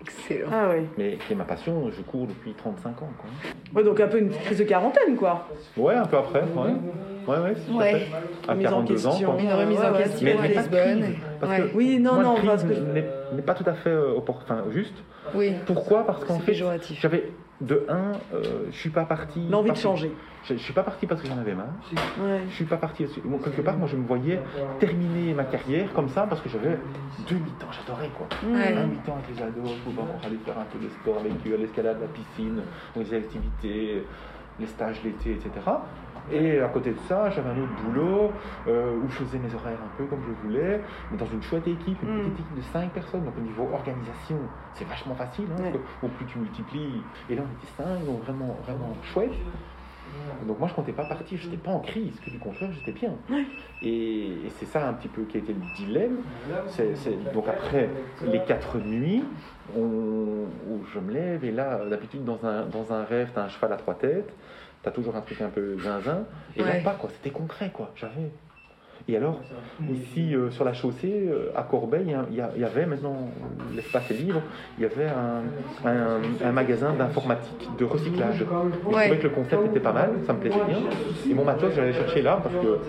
Excellent. 0.01 0.49
Ah 0.51 0.69
oui. 0.73 0.87
Mais 0.97 1.17
qui 1.17 1.33
est 1.33 1.35
ma 1.35 1.43
passion, 1.43 1.91
je 1.91 2.01
cours 2.01 2.25
depuis 2.25 2.53
35 2.53 2.89
ans. 3.03 3.09
Quoi. 3.19 3.29
Ouais, 3.75 3.83
donc 3.83 3.99
un 3.99 4.07
peu 4.07 4.17
une 4.17 4.29
crise 4.31 4.57
de 4.57 4.63
quarantaine 4.63 5.15
quoi. 5.15 5.47
Ouais, 5.77 5.93
un 5.93 6.05
peu 6.05 6.17
après, 6.17 6.41
ouais. 6.41 6.73
Ouais, 7.27 7.37
ouais, 7.37 7.53
à 7.69 7.73
Ouais. 7.75 8.07
À 8.47 8.51
Remise 8.53 8.67
en 8.67 8.71
42 8.71 9.07
ans. 9.07 9.37
Une 9.37 9.51
remise 9.53 9.79
en 9.79 9.93
question 9.93 10.25
Mais- 10.25 10.31
à 10.37 10.41
mais 10.41 10.49
pas 10.53 10.61
de 10.63 10.75
Lisbonne. 10.75 11.01
crise, 11.03 11.15
parce 11.39 11.51
Ouais. 11.51 11.69
que 11.69 11.77
Oui, 11.77 11.99
non, 11.99 12.13
moi, 12.15 12.23
non, 12.23 12.35
le 12.37 12.47
parce 12.47 12.63
crise 12.63 12.77
que- 12.79 12.83
n'est 12.93 13.07
n'est 13.33 13.41
pas 13.41 13.53
tout 13.53 13.63
à 13.67 13.73
fait 13.73 13.89
euh, 13.89 14.13
oppor- 14.17 14.41
enfin, 14.43 14.63
juste. 14.71 14.95
Oui. 15.35 15.53
Pourquoi? 15.65 16.05
Parce 16.05 16.23
qu'en 16.25 16.39
fait, 16.39 16.53
j'avais 16.53 17.31
de 17.61 17.85
un, 17.89 18.13
euh, 18.33 18.65
je 18.71 18.75
suis 18.77 18.89
pas 18.89 19.05
parti. 19.05 19.47
L'envie 19.49 19.69
de 19.71 19.75
changer. 19.77 20.11
Je, 20.45 20.55
je 20.55 20.59
suis 20.59 20.73
pas 20.73 20.81
parti 20.81 21.05
parce 21.05 21.21
que 21.21 21.27
j'en 21.27 21.37
avais 21.37 21.53
marre. 21.53 21.67
Ouais. 22.19 22.39
Je 22.49 22.55
suis 22.55 22.65
pas 22.65 22.77
parti. 22.77 23.05
Quelque 23.05 23.61
part, 23.61 23.77
moi, 23.77 23.87
je 23.87 23.95
me 23.95 24.07
voyais 24.07 24.39
terminer 24.79 25.33
ma 25.35 25.43
carrière 25.43 25.93
comme 25.93 26.09
ça 26.09 26.25
parce 26.27 26.41
que 26.41 26.49
j'avais 26.49 26.77
deux 27.29 27.35
mi-temps. 27.35 27.67
J'adorais 27.71 28.09
quoi. 28.17 28.27
Ouais. 28.49 28.73
Un 28.75 28.87
mi-temps 28.87 29.13
avec 29.23 29.37
les 29.37 29.43
ados, 29.43 29.71
encore 29.87 30.07
aller 30.25 30.37
faire 30.43 30.57
un 30.57 30.65
peu 30.73 30.79
de 30.83 30.89
sport 30.89 31.19
avec 31.19 31.33
eux, 31.47 31.53
à 31.53 31.57
l'escalade, 31.57 31.97
la 32.01 32.07
piscine, 32.07 32.61
les 32.95 33.13
activités, 33.13 34.03
les 34.59 34.67
stages 34.67 35.01
l'été, 35.03 35.31
etc. 35.33 35.51
Et 36.31 36.59
à 36.59 36.67
côté 36.67 36.91
de 36.91 36.99
ça, 37.07 37.29
j'avais 37.31 37.49
un 37.49 37.57
autre 37.57 37.73
boulot 37.83 38.31
euh, 38.67 38.95
où 39.03 39.09
je 39.09 39.15
faisais 39.17 39.39
mes 39.39 39.53
horaires 39.53 39.79
un 39.83 39.97
peu 39.97 40.05
comme 40.05 40.21
je 40.25 40.47
voulais, 40.47 40.81
mais 41.11 41.17
dans 41.17 41.25
une 41.25 41.41
chouette 41.41 41.67
équipe, 41.67 42.01
une 42.03 42.09
Mm. 42.09 42.19
petite 42.21 42.39
équipe 42.41 42.55
de 42.55 42.61
5 42.61 42.91
personnes. 42.91 43.25
Donc 43.25 43.37
au 43.37 43.41
niveau 43.41 43.69
organisation, 43.73 44.37
c'est 44.73 44.87
vachement 44.87 45.15
facile. 45.15 45.47
Hein, 45.51 45.55
parce 45.57 45.71
que 45.71 46.05
au 46.05 46.09
plus 46.09 46.25
tu 46.25 46.37
multiplies. 46.39 47.03
Et 47.29 47.35
là, 47.35 47.41
on 47.45 47.51
était 47.57 47.67
5, 47.75 48.05
donc 48.05 48.23
vraiment, 48.23 48.57
vraiment 48.65 48.95
chouette. 49.01 49.31
Donc 50.45 50.57
moi, 50.59 50.67
je 50.67 50.73
comptais 50.73 50.91
pas 50.93 51.03
partir, 51.05 51.37
je 51.37 51.45
n'étais 51.45 51.57
pas 51.57 51.71
en 51.71 51.79
crise, 51.81 52.19
que 52.19 52.29
du 52.29 52.39
contraire, 52.39 52.71
j'étais 52.71 52.91
bien. 52.91 53.15
Et, 53.83 54.45
et 54.45 54.49
c'est 54.49 54.65
ça 54.65 54.87
un 54.87 54.93
petit 54.93 55.07
peu 55.07 55.23
qui 55.25 55.37
a 55.37 55.39
été 55.39 55.53
le 55.53 55.59
dilemme. 55.75 56.23
Donc 57.33 57.47
après 57.47 57.89
les 58.25 58.39
quatre 58.43 58.79
nuits, 58.79 59.23
on- 59.75 60.47
où 60.67 60.83
je 60.93 60.99
me 60.99 61.11
lève, 61.11 61.43
et 61.43 61.51
là, 61.51 61.85
d'habitude, 61.85 62.23
dans 62.23 62.45
un, 62.45 62.65
dans 62.65 62.91
un 62.93 63.03
rêve, 63.03 63.29
tu 63.33 63.39
as 63.39 63.43
un 63.43 63.49
cheval 63.49 63.71
à 63.73 63.77
trois 63.77 63.95
têtes, 63.95 64.33
tu 64.83 64.89
as 64.89 64.91
toujours 64.91 65.15
un 65.15 65.21
truc 65.21 65.41
un 65.41 65.49
peu 65.49 65.77
zinzin, 65.79 66.25
et 66.55 66.61
Ouais. 66.63 66.77
là, 66.77 66.83
pas, 66.83 66.95
quoi, 66.95 67.09
c'était 67.09 67.29
concret, 67.31 67.71
quoi, 67.73 67.91
j'avais... 67.95 68.31
Et 69.07 69.17
alors, 69.17 69.39
ici, 69.91 70.35
euh, 70.35 70.51
sur 70.51 70.63
la 70.63 70.73
chaussée, 70.73 71.27
euh, 71.27 71.49
à 71.55 71.63
Corbeil, 71.63 72.15
il 72.31 72.37
y 72.61 72.63
avait, 72.63 72.85
maintenant, 72.85 73.15
l'espace 73.75 74.09
est 74.11 74.13
libre, 74.15 74.41
il 74.77 74.83
y 74.83 74.85
avait 74.85 75.07
un, 75.07 75.89
un- 75.89 76.47
un 76.47 76.51
magasin 76.51 76.93
d'informatique, 76.93 77.69
de 77.77 77.85
recyclage. 77.85 78.41
Et 78.41 78.45
Je 78.75 78.79
trouvais 78.79 79.17
que 79.17 79.23
le 79.23 79.29
concept 79.29 79.65
était 79.65 79.79
pas 79.79 79.93
mal, 79.93 80.11
ça 80.25 80.33
me 80.33 80.39
plaisait 80.39 80.63
bien. 80.67 80.77
Et 81.29 81.33
mon 81.33 81.43
matos, 81.43 81.73
j'allais 81.75 81.93
chercher 81.93 82.21
là, 82.21 82.39
parce 82.41 82.55
que 82.55 82.79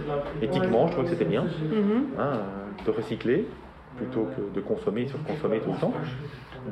éthiquement, 0.45 0.87
je 0.89 0.93
trouvais 0.93 1.07
que 1.09 1.13
c'était 1.15 1.25
bien 1.31 1.43
Mhm. 1.45 2.05
hein, 2.19 2.41
de 2.85 2.91
recycler. 2.91 3.47
plutôt 3.95 4.27
que 4.35 4.55
de 4.55 4.61
consommer, 4.63 5.07
sur 5.07 5.23
consommer 5.23 5.61
tout 5.61 5.71
le 5.71 5.77
temps. 5.79 5.93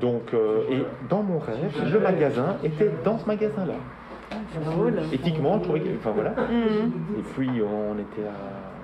Donc, 0.01 0.33
euh, 0.33 0.63
et 0.71 0.83
dans 1.11 1.23
mon 1.23 1.39
rêve, 1.39 1.71
le 1.93 2.01
magasin 2.01 2.57
était 2.65 2.91
dans 3.05 3.19
ce 3.19 3.27
magasin-là. 3.27 3.75
Drôle. 4.65 4.95
Éthiquement, 5.13 5.59
je 5.59 5.63
trouvais 5.65 5.81
que, 5.81 5.89
enfin 5.99 6.13
voilà. 6.13 6.31
Mhm. 6.31 7.19
Et 7.19 7.23
puis 7.23 7.51
on 7.63 7.99
était 7.99 8.27
à. 8.27 8.80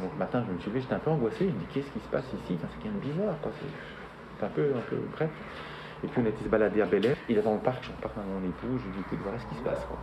Donc 0.00 0.12
le 0.12 0.18
matin, 0.18 0.44
je 0.46 0.52
me 0.52 0.58
suis 0.58 0.70
levé, 0.70 0.80
j'étais 0.80 0.94
un 0.94 0.98
peu 0.98 1.10
angoissé. 1.10 1.48
Je 1.48 1.54
me 1.54 1.58
dis, 1.58 1.66
qu'est-ce 1.72 1.90
qui 1.90 2.00
se 2.00 2.08
passe 2.08 2.26
ici? 2.44 2.54
Enfin, 2.56 2.68
C'est 2.72 2.82
quand 2.88 2.92
même 2.92 3.00
bizarre. 3.00 3.38
quoi. 3.42 3.50
C'est 4.38 4.44
un 4.46 4.48
peu, 4.48 4.72
un 4.76 4.80
peu. 4.88 4.96
Bref. 5.12 5.30
Et 6.02 6.06
puis 6.08 6.22
on 6.22 6.26
était 6.26 6.42
se 6.44 6.48
balader 6.48 6.80
à 6.80 6.86
Bel 6.86 7.04
Air. 7.04 7.16
Il 7.28 7.36
est 7.36 7.42
dans 7.42 7.54
le 7.54 7.60
parc, 7.60 7.84
je 7.84 7.90
reparle 7.90 8.24
à 8.26 8.40
mon 8.40 8.46
époux. 8.48 8.78
Je 8.78 8.84
lui 8.84 8.92
dis, 8.92 9.00
écoute, 9.00 9.18
voilà 9.22 9.38
ce 9.38 9.46
qui 9.46 9.54
se 9.56 9.62
passe. 9.62 9.84
Quoi. 9.86 9.98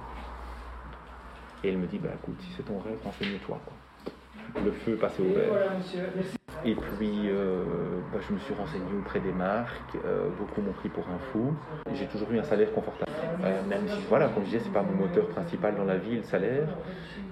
Et 1.64 1.70
elle 1.70 1.78
me 1.78 1.88
dit, 1.88 1.98
bah 1.98 2.10
écoute, 2.22 2.40
si 2.42 2.52
c'est 2.56 2.64
ton 2.64 2.78
rêve, 2.80 2.98
renseigne-toi. 3.04 3.60
quoi. 3.66 4.62
Le 4.64 4.72
feu 4.72 4.96
passait 4.96 5.22
au 5.22 5.34
vert. 5.34 5.50
Voilà. 5.50 5.72
Et 6.66 6.76
puis, 6.76 7.30
euh, 7.30 7.64
bah, 8.14 8.20
je 8.28 8.34
me 8.34 8.40
suis 8.40 8.54
renseigné 8.54 8.86
auprès 9.00 9.20
des 9.20 9.32
marques. 9.32 9.96
euh, 10.06 10.30
beaucoup 10.38 10.62
m'ont 10.62 10.72
pris 10.74 10.90
pour 10.90 11.04
un 11.10 11.18
fou. 11.32 11.54
J'ai 11.94 12.06
toujours 12.08 12.32
eu 12.32 12.40
un 12.40 12.44
salaire 12.44 12.72
confortable. 12.74 13.12
Euh, 13.44 13.62
même 13.68 13.88
si, 13.88 14.00
voilà, 14.10 14.28
comme 14.30 14.44
je 14.44 14.50
disais, 14.50 14.62
c'est 14.64 14.72
pas 14.74 14.84
mon 14.84 14.94
moteur 14.94 15.28
principal 15.30 15.76
dans 15.76 15.86
la 15.86 15.98
vie, 15.98 16.18
le 16.18 16.24
salaire. 16.24 16.68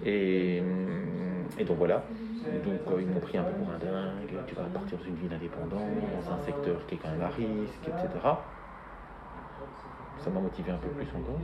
Et, 0.06 0.62
hum, 0.62 1.46
et 1.58 1.64
donc 1.66 1.78
voilà. 1.78 2.04
Donc, 2.46 2.94
euh, 2.94 3.02
ils 3.02 3.08
m'ont 3.08 3.20
pris 3.20 3.38
un 3.38 3.44
peu 3.44 3.54
pour 3.54 3.70
un 3.70 3.78
dingue. 3.78 4.46
Tu 4.48 4.56
vas 4.56 4.64
partir 4.64 4.98
dans 4.98 5.06
une 5.06 5.16
vie 5.16 5.28
d'indépendant, 5.28 5.78
dans 5.78 6.32
un 6.32 6.38
secteur 6.46 6.86
qui 6.88 6.96
est 6.96 6.98
quand 6.98 7.12
même 7.12 7.22
à 7.22 7.30
risque, 7.30 7.88
etc. 7.88 8.10
Ça 10.20 10.30
m'a 10.30 10.40
motivé 10.40 10.72
un 10.72 10.78
peu 10.78 10.90
plus 10.90 11.08
encore. 11.16 11.40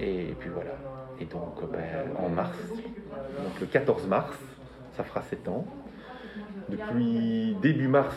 Et 0.00 0.34
puis 0.38 0.50
voilà. 0.50 0.72
Et 1.20 1.24
donc, 1.26 1.62
euh, 1.62 1.66
ben, 1.66 2.16
en 2.24 2.28
mars, 2.28 2.58
donc 2.68 3.60
le 3.60 3.66
14 3.66 4.06
mars, 4.06 4.36
ça 4.96 5.04
fera 5.04 5.22
7 5.22 5.48
ans. 5.48 5.64
Depuis 6.68 7.56
début 7.60 7.88
mars 7.88 8.16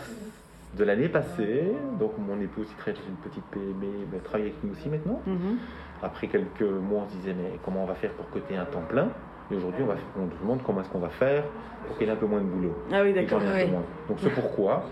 de 0.78 0.84
l'année 0.84 1.10
passée, 1.10 1.72
donc 2.00 2.18
mon 2.18 2.40
épouse 2.40 2.68
qui 2.68 2.92
dans 2.92 3.08
une 3.08 3.16
petite 3.16 3.44
PME, 3.46 4.06
ben, 4.12 4.20
travaille 4.24 4.48
avec 4.48 4.64
nous 4.64 4.72
aussi 4.72 4.90
maintenant. 4.90 5.22
Mhm. 5.26 5.58
Après 6.02 6.28
quelques 6.28 6.62
mois, 6.62 7.04
on 7.06 7.10
se 7.10 7.16
disait, 7.16 7.34
mais 7.34 7.60
comment 7.64 7.84
on 7.84 7.88
va 7.88 7.96
faire 7.96 8.12
pour 8.12 8.30
côté 8.30 8.56
un 8.56 8.66
temps 8.66 8.84
plein? 8.88 9.10
Et 9.52 9.56
aujourd'hui, 9.56 9.84
on, 9.84 9.88
va, 9.88 9.96
on 10.20 10.30
se 10.30 10.42
demande 10.42 10.60
comment 10.66 10.82
est-ce 10.82 10.90
qu'on 10.90 11.00
va 11.00 11.10
faire 11.10 11.44
pour 11.88 11.98
qu'il 11.98 12.08
y 12.08 12.10
ait 12.10 12.14
un 12.14 12.18
peu 12.18 12.26
moins 12.26 12.40
de 12.42 12.46
boulot. 12.46 12.76
Ah 12.92 13.02
oui, 13.04 13.14
d'accord. 13.14 13.40
Ouais. 13.42 13.70
Donc 14.08 14.18
c'est 14.22 14.30
pourquoi 14.34 14.84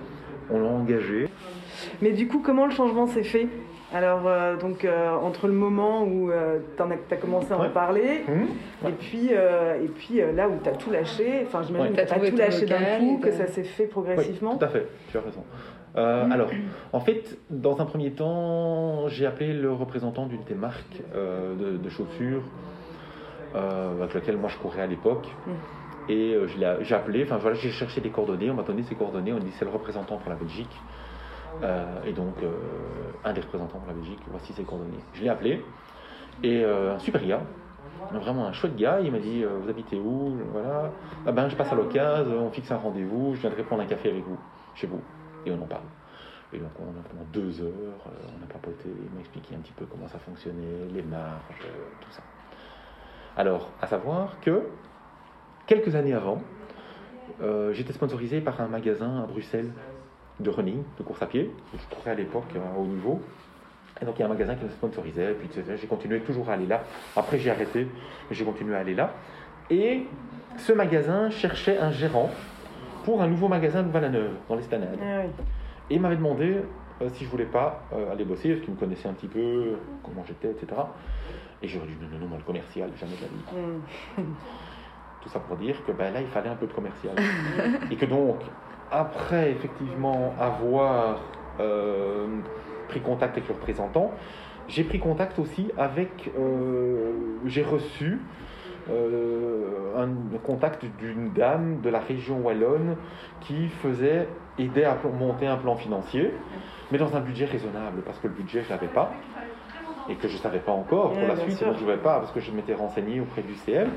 on 0.49 0.59
l'a 0.59 0.67
engagé. 0.69 1.27
Mais 2.01 2.11
du 2.11 2.27
coup, 2.27 2.41
comment 2.43 2.65
le 2.65 2.71
changement 2.71 3.07
s'est 3.07 3.23
fait? 3.23 3.47
Alors, 3.93 4.21
euh, 4.25 4.57
donc, 4.57 4.83
euh, 4.83 5.11
entre 5.11 5.47
le 5.47 5.53
moment 5.53 6.03
où 6.03 6.31
tu 6.77 6.83
as, 7.13 7.17
commencé 7.17 7.53
à 7.53 7.57
en 7.57 7.61
Ouais. 7.61 7.69
parler, 7.69 8.23
Hum 8.27 8.47
et 8.87 8.91
puis, 8.91 9.29
euh, 9.31 9.81
et 9.83 9.87
puis 9.87 10.21
euh, 10.21 10.31
là 10.31 10.47
où 10.49 10.53
tu 10.61 10.69
as 10.69 10.73
tout 10.73 10.91
lâché, 10.91 11.43
enfin, 11.45 11.61
j'imagine 11.63 11.87
Ouais. 11.87 11.91
que 11.91 11.97
T'as 11.97 12.05
tu 12.05 12.11
trouvé 12.13 12.31
tout 12.31 12.37
lâché 12.37 12.65
d'un 12.65 12.99
coup, 12.99 13.19
que 13.23 13.31
ça 13.31 13.47
s'est 13.47 13.63
fait 13.63 13.85
progressivement. 13.85 14.53
Oui, 14.53 14.57
tout 14.59 14.65
à 14.65 14.69
fait, 14.69 14.87
tu 15.09 15.17
as 15.17 15.21
raison. 15.21 15.43
Euh, 15.97 16.29
alors, 16.29 16.49
en 16.91 16.99
fait, 16.99 17.37
dans 17.49 17.79
un 17.79 17.85
premier 17.85 18.11
temps, 18.11 19.07
j'ai 19.07 19.25
appelé 19.25 19.53
le 19.53 19.71
représentant 19.71 20.25
d'une 20.25 20.43
des 20.43 20.55
marques 20.55 21.01
euh, 21.15 21.55
de, 21.55 21.77
de 21.77 21.89
chaussures 21.89 22.41
euh, 23.55 24.01
avec 24.01 24.13
laquelle 24.13 24.37
moi 24.37 24.49
je 24.49 24.57
courais 24.57 24.81
à 24.81 24.87
l'époque. 24.87 25.27
Mm. 25.45 25.51
Et 26.07 26.33
euh, 26.35 26.47
j'ai 26.81 26.95
appelé, 26.95 27.23
enfin 27.23 27.37
voilà, 27.37 27.55
j'ai 27.55 27.71
cherché 27.71 28.01
des 28.01 28.09
coordonnées, 28.09 28.51
on 28.51 28.53
m'a 28.53 28.63
donné 28.63 28.83
ses 28.83 28.95
coordonnées, 28.95 29.33
on 29.33 29.39
dit 29.39 29.51
c'est 29.57 29.65
le 29.65 29.71
représentant 29.71 30.17
pour 30.17 30.29
la 30.29 30.35
Belgique. 30.35 30.75
Euh, 31.63 32.03
et 32.05 32.11
donc, 32.11 32.35
un 33.23 33.33
des 33.33 33.41
représentants 33.41 33.79
pour 33.79 33.87
la 33.87 33.93
Belgique, 33.93 34.19
voici 34.27 34.53
ses 34.53 34.63
coordonnées. 34.63 34.99
Je 35.13 35.23
l'ai 35.23 35.29
appelé, 35.29 35.63
et 36.43 36.63
un 36.65 36.99
super 36.99 37.25
gars, 37.25 37.41
vraiment 38.11 38.45
un 38.45 38.51
chouette 38.51 38.75
gars, 38.75 38.99
il 38.99 39.11
m'a 39.11 39.19
dit 39.19 39.43
Vous 39.43 39.69
habitez 39.69 39.97
où? 39.97 40.37
Voilà. 40.51 40.91
Ah 41.25 41.31
ben, 41.31 41.47
je 41.47 41.55
passe 41.55 41.71
à 41.71 41.75
l'occasion, 41.75 42.47
on 42.47 42.51
fixe 42.51 42.71
un 42.71 42.77
rendez-vous, 42.77 43.35
je 43.35 43.41
viendrai 43.41 43.63
prendre 43.63 43.81
un 43.81 43.87
café 43.87 44.09
avec 44.09 44.23
vous, 44.25 44.37
chez 44.75 44.85
vous. 44.85 45.01
Et 45.45 45.51
on 45.51 45.63
en 45.63 45.67
parle. 45.67 45.85
Et 46.53 46.57
donc, 46.57 46.71
on 46.79 46.89
a 46.99 47.03
pendant 47.09 47.25
deux 47.33 47.61
heures, 47.61 48.05
on 48.05 48.43
a 48.43 48.47
papoté, 48.47 48.89
il 48.89 49.13
m'a 49.15 49.21
expliqué 49.21 49.55
un 49.55 49.59
petit 49.59 49.73
peu 49.73 49.85
comment 49.85 50.07
ça 50.07 50.19
fonctionnait, 50.19 50.87
les 50.93 51.03
marges, 51.03 51.67
tout 52.01 52.11
ça. 52.11 52.21
Alors, 53.37 53.69
à 53.81 53.87
savoir 53.87 54.39
que 54.41 54.61
quelques 55.67 55.95
années 55.95 56.13
avant, 56.13 56.41
euh, 57.41 57.73
j'étais 57.73 57.93
sponsorisé 57.93 58.39
par 58.39 58.61
un 58.61 58.67
magasin 58.67 59.23
à 59.23 59.25
Bruxelles 59.25 59.71
de 60.39 60.49
running, 60.49 60.83
de 60.97 61.03
course 61.03 61.21
à 61.21 61.25
pied. 61.25 61.51
Je 61.73 61.95
courais 61.95 62.11
à 62.11 62.15
l'époque 62.15 62.45
à 62.55 62.79
haut 62.79 62.85
niveau. 62.85 63.21
Et 64.01 64.05
donc 64.05 64.15
il 64.17 64.19
y 64.19 64.23
a 64.23 64.25
un 64.25 64.29
magasin 64.29 64.55
qui 64.55 64.65
me 64.65 64.69
sponsorisait, 64.69 65.31
et 65.31 65.35
puis 65.35 65.49
j'ai 65.77 65.87
continué 65.87 66.19
toujours 66.19 66.49
à 66.49 66.53
aller 66.53 66.67
là. 66.67 66.83
Après 67.15 67.39
j'ai 67.39 67.49
arrêté, 67.49 67.87
mais 68.29 68.35
j'ai 68.35 68.43
continué 68.43 68.75
à 68.75 68.79
aller 68.79 68.93
là. 68.93 69.11
Et 69.69 70.03
ce 70.57 70.73
magasin 70.73 71.29
cherchait 71.29 71.77
un 71.77 71.91
gérant 71.91 72.29
pour 73.05 73.21
un 73.21 73.27
nouveau 73.27 73.47
magasin 73.47 73.83
de 73.83 73.89
Valaneuve, 73.89 74.33
dans 74.49 74.55
l'Estanade. 74.55 74.97
Ah 75.01 75.21
oui. 75.23 75.45
Et 75.89 75.95
il 75.95 76.01
m'avait 76.01 76.17
demandé 76.17 76.57
euh, 77.01 77.09
si 77.13 77.23
je 77.23 77.29
voulais 77.29 77.45
pas 77.45 77.83
euh, 77.93 78.11
aller 78.11 78.25
bosser, 78.25 78.49
parce 78.49 78.61
qu'il 78.61 78.73
me 78.73 78.79
connaissait 78.79 79.07
un 79.07 79.13
petit 79.13 79.27
peu, 79.27 79.77
comment 80.03 80.25
j'étais, 80.27 80.49
etc. 80.51 80.81
Et 81.61 81.67
j'aurais 81.67 81.87
dit 81.87 81.95
non, 81.99 82.07
non, 82.07 82.19
non, 82.19 82.27
moi 82.27 82.37
le 82.37 82.43
commercial, 82.43 82.91
jamais 82.99 83.15
de 83.15 83.21
la 83.21 83.27
vie. 83.27 83.45
Mhm. 84.17 84.35
Tout 85.21 85.29
ça 85.29 85.39
pour 85.39 85.57
dire 85.57 85.83
que 85.85 85.91
ben, 85.91 86.13
là, 86.13 86.21
il 86.21 86.27
fallait 86.27 86.49
un 86.49 86.55
peu 86.55 86.67
de 86.67 86.73
commercial. 86.73 87.15
et 87.91 87.95
que 87.95 88.05
donc, 88.05 88.43
après 88.91 89.51
effectivement 89.51 90.35
avoir 90.39 91.23
euh, 91.59 92.41
pris 92.87 93.01
contact 93.01 93.37
avec 93.37 93.47
le 93.47 93.55
représentant, 93.55 94.13
j'ai 94.67 94.83
pris 94.83 94.99
contact 94.99 95.39
aussi 95.39 95.71
avec, 95.77 96.31
euh, 96.37 97.11
j'ai 97.45 97.63
reçu 97.63 98.19
euh, 98.89 99.95
un 99.97 100.37
contact 100.39 100.85
d'une 100.85 101.31
dame 101.31 101.81
de 101.81 101.89
la 101.89 101.99
région 101.99 102.41
wallonne 102.41 102.97
qui 103.41 103.69
faisait 103.69 104.27
aider 104.57 104.83
à 104.83 104.97
monter 105.03 105.47
un 105.47 105.57
plan 105.57 105.75
financier, 105.75 106.31
mais 106.91 106.97
dans 106.97 107.15
un 107.15 107.19
budget 107.19 107.45
raisonnable, 107.45 108.01
parce 108.03 108.19
que 108.19 108.27
le 108.27 108.33
budget, 108.33 108.63
je 108.63 108.69
l'avais 108.69 108.87
pas, 108.87 109.13
et 110.09 110.15
que 110.15 110.27
je 110.27 110.33
ne 110.33 110.39
savais 110.39 110.59
pas 110.59 110.71
encore 110.71 111.13
pour 111.13 111.27
la 111.27 111.35
suite, 111.37 111.57
sûr. 111.57 111.67
donc 111.67 111.77
je 111.77 111.83
ne 111.85 111.91
vais 111.91 111.97
pas, 111.97 112.19
parce 112.19 112.31
que 112.31 112.39
je 112.39 112.51
m'étais 112.51 112.73
renseigné 112.73 113.19
auprès 113.19 113.41
du 113.41 113.55
CM, 113.55 113.89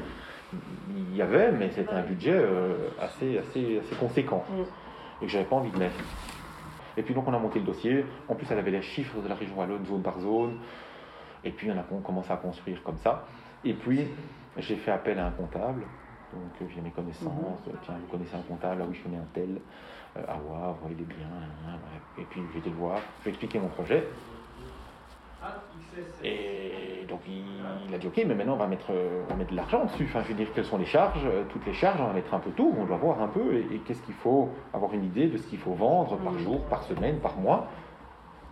il 0.97 1.15
y 1.17 1.21
avait, 1.23 1.53
mais 1.53 1.71
c'était 1.71 1.93
un 1.93 2.03
budget 2.03 2.33
euh, 2.33 2.89
assez, 3.01 3.39
assez, 3.39 3.81
assez 3.81 3.95
conséquent, 3.97 4.45
Mm. 4.51 4.63
et 5.23 5.27
que 5.27 5.31
j'avais 5.33 5.45
pas 5.45 5.57
envie 5.57 5.71
de 5.71 5.79
mettre. 5.79 5.97
Et 6.97 7.03
puis 7.03 7.15
donc 7.15 7.29
on 7.29 7.35
a 7.35 7.39
monté 7.39 7.59
le 7.61 7.67
dossier, 7.67 8.05
en 8.29 8.35
plus 8.35 8.47
elle 8.51 8.59
avait 8.59 8.71
les 8.71 8.83
chiffres 8.83 9.21
de 9.21 9.29
la 9.29 9.35
région 9.35 9.57
wallonne, 9.57 9.85
zone 9.87 10.03
par 10.03 10.19
zone, 10.21 10.59
et 11.45 11.51
puis 11.51 11.71
on 11.71 11.79
a 11.79 11.85
commencé 12.03 12.33
à 12.33 12.37
construire 12.37 12.83
comme 12.83 12.97
ça. 12.99 13.25
Et 13.65 13.75
puis 13.75 14.09
j'ai 14.57 14.77
fait 14.77 14.91
appel 14.91 15.19
à 15.19 15.27
un 15.27 15.31
comptable, 15.31 15.83
donc 16.33 16.51
euh, 16.63 16.65
j'ai 16.75 16.81
mes 16.81 16.91
connaissances, 16.91 17.61
euh, 17.69 17.73
tiens, 17.85 17.95
vous 18.01 18.11
connaissez 18.11 18.35
un 18.35 18.43
comptable, 18.43 18.81
ah 18.83 18.87
oui 18.89 18.97
je 18.97 19.03
connais 19.05 19.19
un 19.19 19.29
tel, 19.35 19.61
euh, 20.17 20.23
à 20.27 20.35
voir, 20.39 20.77
il 20.91 21.01
est 21.01 21.05
bien, 21.05 21.29
et 22.19 22.23
puis 22.25 22.41
j'ai 22.53 22.59
été 22.59 22.71
le 22.71 22.77
voir, 22.77 22.97
je 23.19 23.25
lui 23.25 23.29
ai 23.29 23.31
expliqué 23.31 23.59
mon 23.61 23.69
projet, 23.69 24.05
et 26.25 27.05
donc 27.09 27.21
il, 27.27 27.95
a 27.95 27.99
dit 27.99 28.07
ok, 28.07 28.23
mais 28.27 28.35
maintenant 28.35 28.55
on 28.55 28.59
va 28.59 28.67
mettre, 28.67 28.91
euh, 28.91 29.23
on 29.27 29.31
va 29.31 29.37
mettre 29.37 29.51
de 29.51 29.57
l'argent 29.57 29.85
dessus. 29.85 30.05
Enfin, 30.09 30.23
je 30.23 30.29
veux 30.29 30.35
dire 30.35 30.49
quelles 30.55 30.65
sont 30.65 30.79
les 30.79 30.85
charges, 30.87 31.25
euh, 31.25 31.45
toutes 31.49 31.65
les 31.67 31.73
charges, 31.73 32.01
on 32.01 32.07
va 32.07 32.13
mettre 32.13 32.35
un 32.35 32.39
peu 32.39 32.51
tout. 32.51 32.75
On 32.79 32.85
doit 32.85 32.97
voir 32.97 33.23
un 33.23 33.29
peu 33.29 33.55
et, 33.55 33.67
et 33.75 33.79
qu'est-ce 33.87 34.03
qu'il 34.03 34.15
faut 34.15 34.51
avoir 34.75 34.93
une 34.95 35.05
idée 35.05 35.27
de 35.27 35.39
ce 35.39 35.47
qu'il 35.47 35.59
faut 35.59 35.73
vendre 35.75 36.17
par 36.17 36.33
Mhm. 36.33 36.39
jour, 36.41 36.61
par 36.67 36.83
semaine, 36.85 37.19
par 37.21 37.37
mois, 37.37 37.69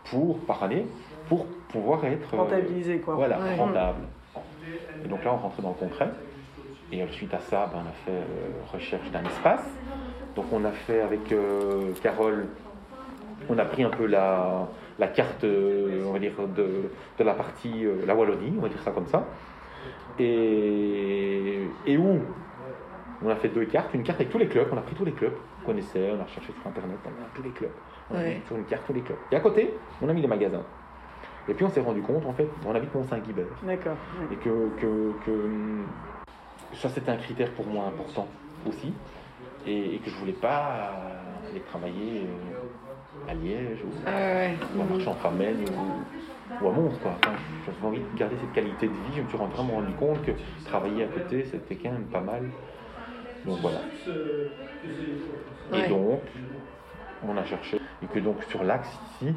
pour 0.04 0.38
par 0.40 0.62
année, 0.62 0.86
pour 1.28 1.46
pouvoir 1.68 2.04
être 2.04 2.34
euh, 2.34 2.38
Rentabilisé, 2.38 2.98
quoi. 3.00 3.14
voilà 3.14 3.38
Ouais. 3.40 3.56
rentable. 3.56 4.00
Et 5.04 5.08
donc 5.08 5.24
là 5.24 5.32
on 5.34 5.38
rentrait 5.38 5.62
dans 5.62 5.70
le 5.70 5.74
concret. 5.74 6.10
Et 6.92 7.04
suite 7.10 7.34
à 7.34 7.40
ça, 7.40 7.68
ben, 7.72 7.80
on 7.84 7.88
a 7.88 7.92
fait 8.04 8.10
euh, 8.12 8.22
recherche 8.72 9.10
d'un 9.10 9.24
espace. 9.24 9.68
Donc 10.36 10.46
on 10.52 10.64
a 10.64 10.70
fait 10.70 11.00
avec 11.00 11.32
euh, 11.32 11.92
Carole, 12.02 12.46
on 13.48 13.58
a 13.58 13.64
pris 13.64 13.82
un 13.82 13.90
peu 13.90 14.06
la, 14.06 14.68
la 14.98 15.08
carte, 15.08 15.44
euh, 15.44 16.04
on 16.06 16.12
va 16.12 16.18
dire, 16.18 16.32
de, 16.54 16.66
de 17.18 17.24
la 17.24 17.34
partie, 17.34 17.84
euh, 17.84 18.04
la 18.06 18.14
Wallonie, 18.14 18.54
on 18.58 18.62
va 18.62 18.68
dire 18.68 18.80
ça 18.82 18.90
comme 18.92 19.06
ça. 19.06 19.26
Et, 20.18 21.60
et 21.86 21.96
où 21.98 22.20
on 23.22 23.28
a 23.28 23.36
fait 23.36 23.48
deux 23.48 23.64
cartes, 23.66 23.92
une 23.94 24.02
carte 24.02 24.20
avec 24.20 24.30
tous 24.32 24.38
les 24.38 24.46
clubs, 24.48 24.66
on 24.72 24.76
a 24.76 24.80
pris 24.82 24.94
tous 24.94 25.04
les 25.04 25.12
clubs 25.12 25.32
qu'on 25.60 25.72
connaissait, 25.72 26.10
on 26.16 26.20
a 26.20 26.24
recherché 26.24 26.52
sur 26.52 26.66
internet, 26.66 26.96
on 27.04 27.08
a 27.08 27.28
tous 27.34 27.42
les 27.42 27.50
clubs. 27.50 27.70
On 28.10 28.14
a 28.14 28.18
Ouais. 28.18 28.34
mis 28.36 28.42
sur 28.46 28.56
une 28.56 28.64
carte 28.64 28.82
tous 28.86 28.92
les 28.92 29.00
clubs. 29.02 29.18
Et 29.32 29.36
à 29.36 29.40
côté, 29.40 29.74
on 30.00 30.08
a 30.08 30.12
mis 30.12 30.22
les 30.22 30.28
magasins. 30.28 30.62
Et 31.48 31.54
puis 31.54 31.64
on 31.64 31.70
s'est 31.70 31.80
rendu 31.80 32.00
compte, 32.02 32.24
en 32.26 32.32
fait, 32.32 32.48
on 32.66 32.74
habite 32.74 32.92
Mont-Saint-Guibert 32.94 33.46
D'accord. 33.62 33.96
ouais. 34.20 34.34
et 34.34 34.36
que, 34.36 34.68
que, 34.80 35.12
que, 35.24 35.30
hum, 35.30 35.86
ça 36.74 36.88
c'était 36.88 37.10
un 37.10 37.16
critère 37.16 37.50
pour 37.52 37.66
moi 37.66 37.84
important 37.86 38.26
aussi 38.68 38.92
et, 39.66 39.94
et 39.94 39.98
que 39.98 40.10
je 40.10 40.16
voulais 40.16 40.32
pas 40.32 40.90
aller 41.48 41.60
travailler 41.60 42.22
euh, 42.22 42.65
à 43.28 43.34
Liège 43.34 43.78
ou, 43.84 44.08
ouais. 44.08 44.54
ou 44.76 44.80
à 44.80 44.84
ou, 44.84 46.64
ou 46.64 46.68
à 46.68 46.72
Mons 46.72 46.98
quoi. 47.02 47.12
Enfin, 47.18 47.34
j'avais 47.64 47.86
envie 47.86 48.00
de 48.00 48.18
garder 48.18 48.36
cette 48.40 48.52
qualité 48.52 48.86
de 48.86 48.92
vie, 48.92 49.16
je 49.16 49.22
me 49.22 49.28
suis 49.28 49.38
vraiment 49.38 49.74
rendu 49.74 49.92
compte 49.94 50.22
que 50.24 50.32
travailler 50.64 51.04
à 51.04 51.08
côté 51.08 51.44
c'était 51.44 51.76
quand 51.76 51.92
même 51.92 52.06
pas 52.06 52.20
mal. 52.20 52.44
Donc 53.44 53.58
voilà. 53.60 53.80
Et 55.74 55.88
donc 55.88 56.20
on 57.26 57.36
a 57.36 57.44
cherché 57.44 57.80
et 58.02 58.06
que 58.06 58.18
donc 58.18 58.42
sur 58.44 58.62
l'axe 58.62 58.88
ici 59.20 59.34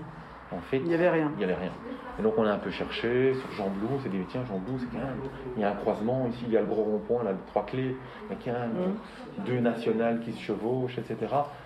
En 0.52 0.60
fait, 0.62 0.78
Il 0.78 0.86
n'y 0.86 0.94
avait 0.96 1.10
rien. 1.10 1.32
il 1.36 1.38
n'y 1.38 1.44
avait 1.44 1.56
rien. 1.62 1.72
Et 2.18 2.22
donc 2.22 2.34
on 2.38 2.44
a 2.44 2.52
un 2.52 2.58
peu 2.58 2.72
cherché 2.72 3.34
sur 3.36 3.52
Jean 3.52 3.70
Blou, 3.70 3.88
on 3.96 4.00
s'est 4.00 4.10
dit 4.10 4.18
tiens 4.30 4.44
Jean 4.46 4.58
Blou 4.58 4.78
c'est 4.80 4.88
quand 4.88 4.98
même, 4.98 5.20
il 5.56 5.62
y 5.62 5.64
a 5.64 5.70
un 5.70 5.76
croisement, 5.76 6.28
ici 6.28 6.44
il 6.48 6.52
y 6.54 6.58
a 6.58 6.60
le 6.62 6.66
gros 6.66 6.84
rond-point, 6.84 7.24
là, 7.24 7.32
trois 7.48 7.66
clés, 7.66 7.96
il 8.30 8.36
y 8.36 8.38
a 8.38 8.38
quand 8.44 8.60
même 8.60 8.96
deux 9.46 9.60
nationales 9.60 10.20
qui 10.22 10.34
se 10.34 10.40
chevauchent, 10.42 10.98
etc. 10.98 11.16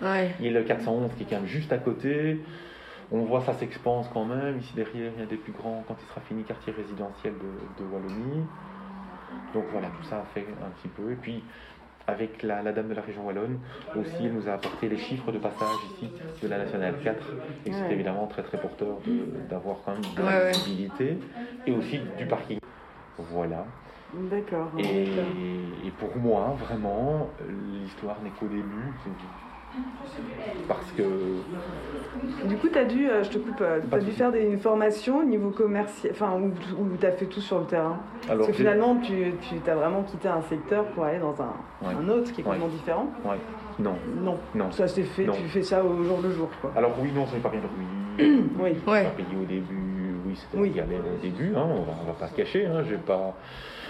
Ouais. 0.02 0.30
Il 0.38 0.46
y 0.46 0.48
a 0.48 0.52
le 0.52 0.62
411 0.62 1.10
qui 1.16 1.22
est 1.24 1.26
quand 1.26 1.36
même 1.36 1.46
juste 1.46 1.72
à 1.72 1.78
côté. 1.78 2.40
On 3.10 3.20
voit 3.22 3.40
ça 3.42 3.52
s'expanse 3.54 4.08
quand 4.12 4.24
même. 4.24 4.58
Ici 4.58 4.72
derrière, 4.74 5.12
il 5.16 5.20
y 5.20 5.22
a 5.22 5.26
des 5.26 5.36
plus 5.36 5.52
grands, 5.52 5.82
quand 5.88 5.96
il 6.00 6.06
sera 6.08 6.20
fini, 6.22 6.42
quartier 6.44 6.72
résidentiel 6.72 7.34
de, 7.34 7.82
de 7.84 7.88
Wallonie. 7.90 8.44
Donc 9.54 9.64
voilà, 9.72 9.88
tout 9.88 10.04
ça 10.04 10.18
a 10.20 10.24
fait 10.34 10.46
un 10.64 10.70
petit 10.70 10.88
peu. 10.88 11.12
Et 11.12 11.16
puis, 11.16 11.42
avec 12.06 12.42
la, 12.42 12.62
la 12.62 12.72
dame 12.72 12.88
de 12.88 12.94
la 12.94 13.02
région 13.02 13.26
Wallonne, 13.26 13.58
aussi, 13.96 14.24
elle 14.26 14.34
nous 14.34 14.48
a 14.48 14.52
apporté 14.52 14.88
les 14.88 14.98
chiffres 14.98 15.32
de 15.32 15.38
passage 15.38 15.68
ici 15.96 16.10
de 16.42 16.48
la 16.48 16.58
Nationale 16.58 16.94
4. 17.02 17.24
Et 17.66 17.72
c'est 17.72 17.92
évidemment 17.92 18.26
très 18.26 18.42
très 18.42 18.58
porteur 18.60 18.98
d'avoir 19.48 19.78
quand 19.84 19.92
même 19.92 20.02
de 20.02 20.22
Ouais, 20.22 20.30
la 20.32 20.44
ouais. 20.44 20.50
visibilité 20.52 21.18
et 21.66 21.72
aussi 21.72 22.00
du 22.18 22.26
parking. 22.26 22.58
Voilà. 23.18 23.64
D'accord. 24.30 24.70
Et, 24.78 25.04
et 25.86 25.90
pour 25.98 26.16
moi, 26.16 26.56
vraiment, 26.68 27.30
l'histoire 27.82 28.16
n'est 28.22 28.30
qu'au 28.30 28.46
début. 28.46 28.92
Parce 30.68 30.90
que 30.96 31.02
Du 32.46 32.56
coup, 32.56 32.68
tu 32.68 32.78
as 32.78 32.84
dû, 32.84 33.08
euh, 33.08 33.22
je 33.22 33.30
te 33.30 33.38
coupe, 33.38 33.56
tu 33.56 33.64
as 33.64 33.80
de 33.98 34.04
dû 34.04 34.12
faire 34.12 34.30
des, 34.32 34.40
une 34.42 34.58
formation 34.58 35.18
au 35.20 35.24
niveau 35.24 35.50
commercial, 35.50 36.12
enfin, 36.14 36.32
où, 36.40 36.46
où 36.80 36.96
tu 36.98 37.04
as 37.06 37.12
fait 37.12 37.26
tout 37.26 37.40
sur 37.40 37.58
le 37.58 37.66
terrain. 37.66 37.98
alors 38.28 38.38
Parce 38.46 38.48
que 38.48 38.54
finalement, 38.56 38.96
tu, 38.96 39.32
tu 39.42 39.70
as 39.70 39.74
vraiment 39.74 40.02
quitté 40.02 40.28
un 40.28 40.42
secteur 40.42 40.84
pour 40.86 41.04
aller 41.04 41.18
dans 41.18 41.34
un, 41.42 41.52
Ouais. 41.86 41.94
un 42.00 42.08
autre 42.08 42.32
qui 42.32 42.40
est 42.40 42.44
Ouais. 42.44 42.52
complètement 42.56 42.68
différent. 42.68 43.06
Ouais. 43.24 43.36
Non, 43.78 43.94
Non, 44.22 44.38
non. 44.54 44.70
ça 44.70 44.86
s'est 44.88 45.02
fait, 45.02 45.24
Non. 45.24 45.32
tu 45.34 45.48
fais 45.48 45.62
ça 45.62 45.84
au 45.84 46.02
jour 46.04 46.20
le 46.22 46.30
jour, 46.30 46.48
quoi. 46.60 46.72
Alors 46.76 46.92
oui, 47.02 47.10
non, 47.14 47.26
c'est 47.30 47.42
pas 47.42 47.48
bien 47.50 47.60
oui. 48.18 48.34
Oui. 48.60 48.72
Pas 48.84 49.00
payé 49.10 49.28
au 49.40 49.44
début, 49.44 49.93
oui, 50.34 50.40
c'était 50.40 50.58
Oui. 50.58 50.70
au 51.14 51.16
début, 51.20 51.54
hein, 51.56 51.64
on, 51.68 51.82
va, 51.82 51.92
on 52.02 52.06
va 52.06 52.12
pas 52.14 52.28
se 52.28 52.34
cacher. 52.34 52.66
Hein, 52.66 52.82
j'ai 52.88 52.96
pas, 52.98 53.36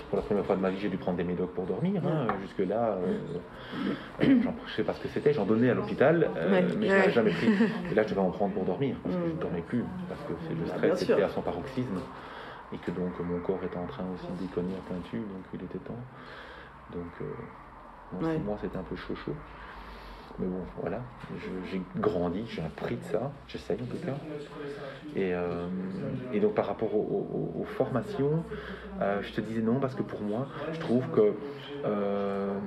pour 0.09 0.17
la 0.17 0.23
première 0.23 0.45
fois 0.45 0.57
de 0.57 0.61
ma 0.61 0.71
vie, 0.71 0.79
j'ai 0.79 0.89
dû 0.89 0.97
prendre 0.99 1.17
des 1.17 1.25
médocs 1.25 1.53
pour 1.55 1.67
dormir. 1.67 2.03
Hein, 2.07 2.27
Jusque-là, 2.43 2.99
euh, 3.03 3.19
euh, 4.23 4.41
je 4.67 4.73
sais 4.77 4.85
pas 4.85 4.95
ce 4.95 5.01
que 5.01 5.09
c'était, 5.09 5.33
j'en 5.33 5.47
donnais 5.47 5.71
à 5.71 5.75
l'hôpital, 5.75 6.31
euh, 6.37 6.51
Ouais. 6.53 6.63
mais 6.79 6.89
je 6.89 6.95
n'avais 6.95 7.13
jamais 7.13 7.31
pris. 7.31 7.49
Et 7.91 7.95
là, 7.95 8.03
je 8.03 8.09
devais 8.09 8.21
en 8.21 8.31
prendre 8.31 8.55
pour 8.55 8.65
dormir, 8.65 8.97
parce 9.03 9.15
que 9.17 9.23
je 9.23 9.27
Mm. 9.29 9.37
ne 9.37 9.41
dormais 9.41 9.63
plus, 9.63 9.85
parce 10.09 10.21
que 10.23 10.33
c'est 10.47 10.55
le 10.55 10.65
bien 10.65 10.75
stress 10.75 11.03
était 11.03 11.23
à 11.23 11.29
son 11.29 11.43
paroxysme, 11.43 12.01
et 12.73 12.79
que 12.79 12.91
donc 12.91 13.19
mon 13.21 13.39
corps 13.41 13.65
était 13.65 13.77
en 13.77 13.87
train 13.87 14.05
aussi 14.15 14.27
de 14.33 14.37
déconner 14.47 14.75
à 14.77 14.81
plein 14.81 14.99
dessus, 14.99 15.21
donc 15.21 15.45
il 15.53 15.63
était 15.63 15.79
temps. 15.79 16.03
Donc, 16.91 17.13
euh, 17.21 17.25
bon, 18.13 18.25
Ouais. 18.27 18.35
six 18.37 18.43
mois, 18.43 18.59
c'était 18.61 18.77
un 18.77 18.83
peu 18.83 18.97
chaud 18.97 19.15
chaud. 19.15 19.37
Mais 20.39 20.47
bon, 20.47 20.65
voilà, 20.81 21.01
j'ai 21.71 21.83
grandi, 21.97 22.45
j'ai 22.49 22.63
appris 22.63 22.97
de 22.97 23.05
ça, 23.05 23.31
j'essaye 23.47 23.81
en 23.81 23.87
tout 23.87 23.99
cas. 24.05 24.15
Et, 25.17 25.33
euh, 25.33 25.69
et 26.33 26.41
donc 26.41 26.55
par 26.55 26.67
rapport 26.67 26.93
aux, 26.95 26.99
aux- 26.99 27.61
aux 27.61 27.65
formations, 27.65 28.43
euh, 29.01 29.23
je 29.23 29.33
te 29.33 29.41
disais 29.41 29.63
non 29.63 29.79
parce 29.79 29.95
que 29.95 30.03
pour 30.03 30.21
moi, 30.23 30.49
je 30.73 30.81
trouve 30.81 31.09
que 31.11 31.35
euh, 31.85 32.59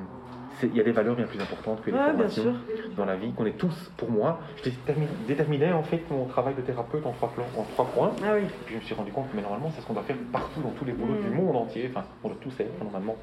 il 0.63 0.75
y 0.75 0.79
a 0.79 0.83
des 0.83 0.93
valeurs 0.93 1.15
bien 1.17 1.25
plus 1.25 1.41
importantes 1.41 1.81
que 1.81 1.91
les 1.91 1.97
Ouais, 1.97 2.05
formations 2.05 2.55
dans 2.95 3.03
la 3.05 3.15
vie, 3.17 3.33
qu'on 3.33 3.45
est 3.45 3.57
tous, 3.57 3.91
pour 3.97 4.09
moi, 4.09 4.39
je 4.63 4.69
détermi- 4.69 5.07
déterminais 5.27 5.73
en 5.73 5.83
fait 5.83 6.09
mon 6.09 6.25
travail 6.25 6.55
de 6.55 6.61
thérapeute 6.61 7.05
en 7.05 7.11
trois, 7.11 7.29
plans, 7.33 7.45
en 7.57 7.63
trois 7.63 7.85
points. 7.87 8.11
Ah 8.23 8.35
oui. 8.35 8.43
Et 8.43 8.63
puis 8.65 8.75
je 8.75 8.79
me 8.79 8.83
suis 8.85 8.95
rendu 8.95 9.11
compte 9.11 9.29
que 9.29 9.35
mais 9.35 9.41
normalement 9.41 9.69
c'est 9.75 9.81
ce 9.81 9.85
qu'on 9.85 9.93
doit 9.93 10.03
faire 10.03 10.15
partout 10.31 10.61
dans 10.61 10.71
tous 10.71 10.85
les 10.85 10.93
boulots 10.93 11.15
Mm. 11.15 11.21
du 11.21 11.29
monde 11.31 11.55
entier, 11.57 11.87
enfin 11.93 12.05
on 12.23 12.29
doit 12.29 12.37
tous 12.39 12.51
faire 12.51 12.67
normalement. 12.81 13.17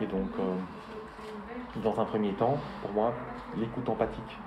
Et 0.00 0.06
donc 0.06 0.30
dans 1.82 2.00
un 2.00 2.04
premier 2.04 2.32
temps, 2.34 2.56
pour 2.82 2.92
moi, 2.92 3.12
l'écoute 3.56 3.88
empathique. 3.88 4.40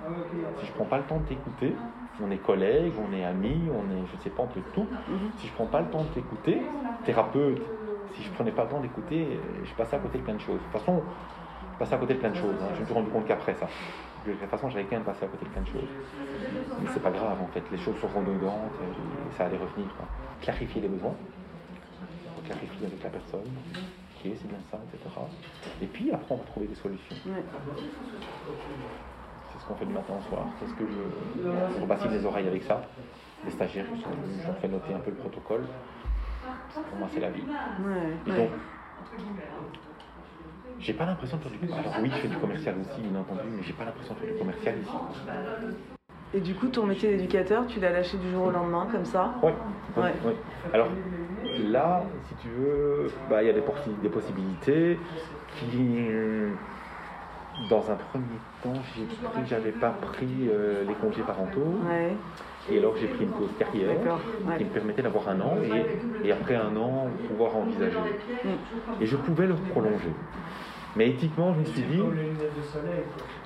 Si 0.60 0.66
je 0.66 0.72
prends 0.72 0.84
pas 0.86 0.98
le 0.98 1.04
temps 1.04 1.18
de 1.18 1.24
t'écouter, 1.26 1.74
on 2.20 2.30
est 2.30 2.38
collègues, 2.38 2.94
on 2.98 3.12
est 3.12 3.24
amis, 3.24 3.70
on 3.70 3.90
est, 3.90 4.06
je 4.06 4.16
sais 4.22 4.30
pas, 4.30 4.42
on 4.42 4.48
peut 4.48 4.62
tout. 4.72 4.86
Si 5.36 5.46
je 5.46 5.52
prends 5.52 5.66
pas 5.66 5.80
le 5.80 5.88
temps 5.90 6.04
de 6.04 6.08
t'écouter, 6.08 6.62
thérapeute, 7.04 7.62
si 8.14 8.22
je 8.22 8.30
prenais 8.32 8.52
pas 8.52 8.64
le 8.64 8.70
temps 8.70 8.80
d'écouter, 8.80 9.40
euh, 9.44 9.64
je 9.64 9.74
passais 9.74 9.96
à 9.96 9.98
côté 10.00 10.18
de 10.18 10.24
plein 10.24 10.34
de 10.34 10.40
choses. 10.40 10.58
De 10.58 10.64
toute 10.64 10.72
façon, 10.72 11.02
je 11.74 11.78
passais 11.78 11.94
à 11.94 11.98
côté 11.98 12.14
de 12.14 12.18
plein 12.18 12.30
de 12.30 12.36
choses. 12.36 12.60
hein. 12.62 12.70
Je 12.74 12.80
me 12.80 12.84
suis 12.86 12.94
rendu 12.94 13.10
compte 13.10 13.26
qu'après 13.26 13.54
ça. 13.54 13.68
De 14.24 14.32
toute 14.34 14.48
façon, 14.50 14.68
j'avais 14.70 14.86
quand 14.86 14.96
même 14.96 15.04
passé 15.04 15.24
à 15.24 15.28
côté 15.28 15.44
de 15.46 15.50
plein 15.50 15.62
de 15.62 15.68
choses. 15.68 15.90
Mais 16.78 16.88
c'est 16.88 17.00
pas 17.02 17.10
grave 17.10 17.40
en 17.40 17.46
fait, 17.48 17.70
les 17.70 17.78
choses 17.78 17.98
sont 17.98 18.08
redondantes 18.08 18.80
et 18.80 19.30
ça 19.30 19.46
allait 19.46 19.56
revenir. 19.58 19.94
quoi. 19.96 20.08
Clarifier 20.40 20.80
les 20.80 20.88
besoins, 20.88 21.16
clarifier 22.44 22.86
avec 22.86 23.02
la 23.02 23.10
personne, 23.10 23.58
ok, 24.18 24.32
c'est 24.40 24.48
bien 24.48 24.58
ça, 24.70 24.78
etc. 24.92 25.14
Et 25.80 25.86
puis 25.86 26.10
après, 26.12 26.34
on 26.34 26.36
va 26.36 26.44
trouver 26.44 26.66
des 26.66 26.74
solutions. 26.74 27.16
Ouais. 27.26 27.42
C'est 29.52 29.60
ce 29.60 29.66
qu'on 29.66 29.74
fait 29.74 29.86
du 29.86 29.92
matin 29.92 30.14
au 30.18 30.22
soir. 30.28 30.46
C'est 30.58 30.68
ce 30.68 30.74
que 30.74 30.84
je 30.86 31.80
rebassine 31.80 32.12
les 32.12 32.24
oreilles 32.24 32.48
avec 32.48 32.62
ça. 32.64 32.82
Les 33.44 33.50
stagiaires, 33.50 33.86
qui 33.94 34.02
sont 34.02 34.10
venus, 34.10 34.44
j'en 34.46 34.54
fais 34.54 34.68
noter 34.68 34.94
un 34.94 34.98
peu 34.98 35.10
le 35.10 35.16
protocole. 35.16 35.64
Pour 36.90 36.98
moi, 36.98 37.08
c'est 37.14 37.20
la 37.20 37.30
vie. 37.30 37.44
Ouais. 37.80 38.32
Et 38.32 38.36
donc, 38.36 38.50
j'ai 40.80 40.92
pas 40.92 41.06
l'impression 41.06 41.36
de 41.36 41.42
faire 41.42 41.52
du 41.52 41.58
Alors 41.58 41.94
oui, 42.00 42.10
je 42.10 42.16
fais 42.16 42.28
du 42.28 42.36
commercial 42.36 42.74
aussi, 42.80 43.00
bien 43.02 43.20
entendu, 43.20 43.42
mais 43.56 43.62
j'ai 43.62 43.72
pas 43.72 43.84
l'impression 43.84 44.14
de 44.14 44.18
faire 44.20 44.32
du 44.32 44.38
commercial 44.38 44.74
ici. 44.78 44.96
Et 46.34 46.40
du 46.40 46.54
coup, 46.54 46.68
ton 46.68 46.84
métier 46.84 47.16
d'éducateur, 47.16 47.66
tu 47.66 47.80
l'as 47.80 47.90
lâché 47.90 48.18
du 48.18 48.30
jour 48.30 48.46
au 48.46 48.50
lendemain, 48.50 48.86
comme 48.92 49.04
ça? 49.04 49.34
Ouais, 49.42 49.54
ouais, 49.96 50.12
ouais. 50.24 50.36
Alors 50.74 50.88
là, 51.62 52.04
si 52.28 52.34
tu 52.36 52.48
veux, 52.48 53.10
bah, 53.28 53.42
il 53.42 53.46
y 53.46 53.50
a 53.50 53.52
des, 53.52 53.60
possi- 53.60 53.98
des 54.00 54.08
possibilités 54.08 54.98
qui, 55.46 56.08
dans 57.68 57.90
un 57.90 57.96
premier 57.96 58.40
temps, 58.62 58.82
j'avais 59.46 59.72
pas 59.72 59.90
pris 59.90 60.48
euh, 60.48 60.84
les 60.84 60.94
congés 60.94 61.22
parentaux, 61.22 61.80
Ouais. 61.88 62.16
et 62.70 62.78
alors 62.78 62.96
j'ai 62.96 63.08
pris 63.08 63.24
une 63.24 63.32
pause 63.32 63.50
carrière 63.58 64.20
qui 64.58 64.64
me 64.64 64.70
permettait 64.70 65.02
d'avoir 65.02 65.28
un 65.28 65.40
an, 65.40 65.58
et, 65.62 66.28
et 66.28 66.32
après 66.32 66.54
un 66.54 66.76
an, 66.76 67.10
pouvoir 67.26 67.56
envisager. 67.56 67.96
Mm. 68.44 68.48
Et 69.00 69.06
je 69.06 69.16
pouvais 69.16 69.46
le 69.46 69.54
prolonger. 69.54 70.12
Mais 70.98 71.10
éthiquement, 71.10 71.54
je 71.54 71.60
me 71.60 71.64
suis 71.64 71.82
dit, 71.82 72.02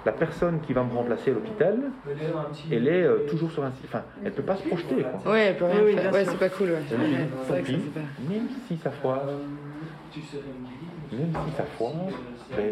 la 0.07 0.13
personne 0.13 0.61
qui 0.61 0.73
va 0.73 0.83
me 0.83 0.93
remplacer 0.95 1.31
à 1.31 1.35
l'hôpital, 1.35 1.79
elle 2.71 2.89
est 2.89 3.03
euh, 3.03 3.27
toujours 3.29 3.51
sur 3.53 3.63
un 3.63 3.71
site. 3.73 3.85
Enfin, 3.89 4.03
elle 4.25 4.33
peut 4.33 4.43
pas 4.43 4.57
se 4.57 4.67
projeter. 4.67 5.05
Quoi. 5.23 5.33
Ouais, 5.33 5.41
elle 5.49 5.57
peut 5.59 5.67
rien 5.67 5.83
Oui, 5.85 5.93
faire. 5.95 6.13
Ouais, 6.15 6.25
c'est 6.25 6.39
pas 6.39 6.49
cool, 6.49 6.71
ouais. 6.71 6.79
Je 6.91 6.97
me 6.97 7.05
suis 7.05 7.15
dit, 7.15 7.21
Ouais, 7.23 7.29
C'est 7.47 7.53
vrai 7.53 7.61
tant 7.61 7.65
que 7.67 7.67
ça, 7.67 7.77
pis, 7.77 7.81
c'est 7.85 8.01
pas. 8.01 8.33
même 8.35 8.49
si 8.69 8.77
ça 8.79 8.91
foire, 8.91 9.23
même 11.13 11.33
si 11.47 11.57
ça 11.57 11.65
foire, 11.77 11.93
ben, 12.57 12.71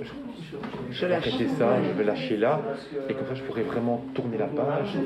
je, 0.00 0.06
je 0.06 0.56
Je 0.90 1.06
vais 1.06 1.14
arrêter 1.14 1.48
ça, 1.58 1.76
je 1.82 1.98
vais 1.98 2.04
lâcher 2.04 2.36
là, 2.38 2.60
et 3.08 3.12
comme 3.14 3.26
ça 3.26 3.34
je 3.34 3.42
pourrais 3.42 3.62
vraiment 3.62 4.02
tourner 4.14 4.38
la 4.38 4.46
page. 4.46 4.96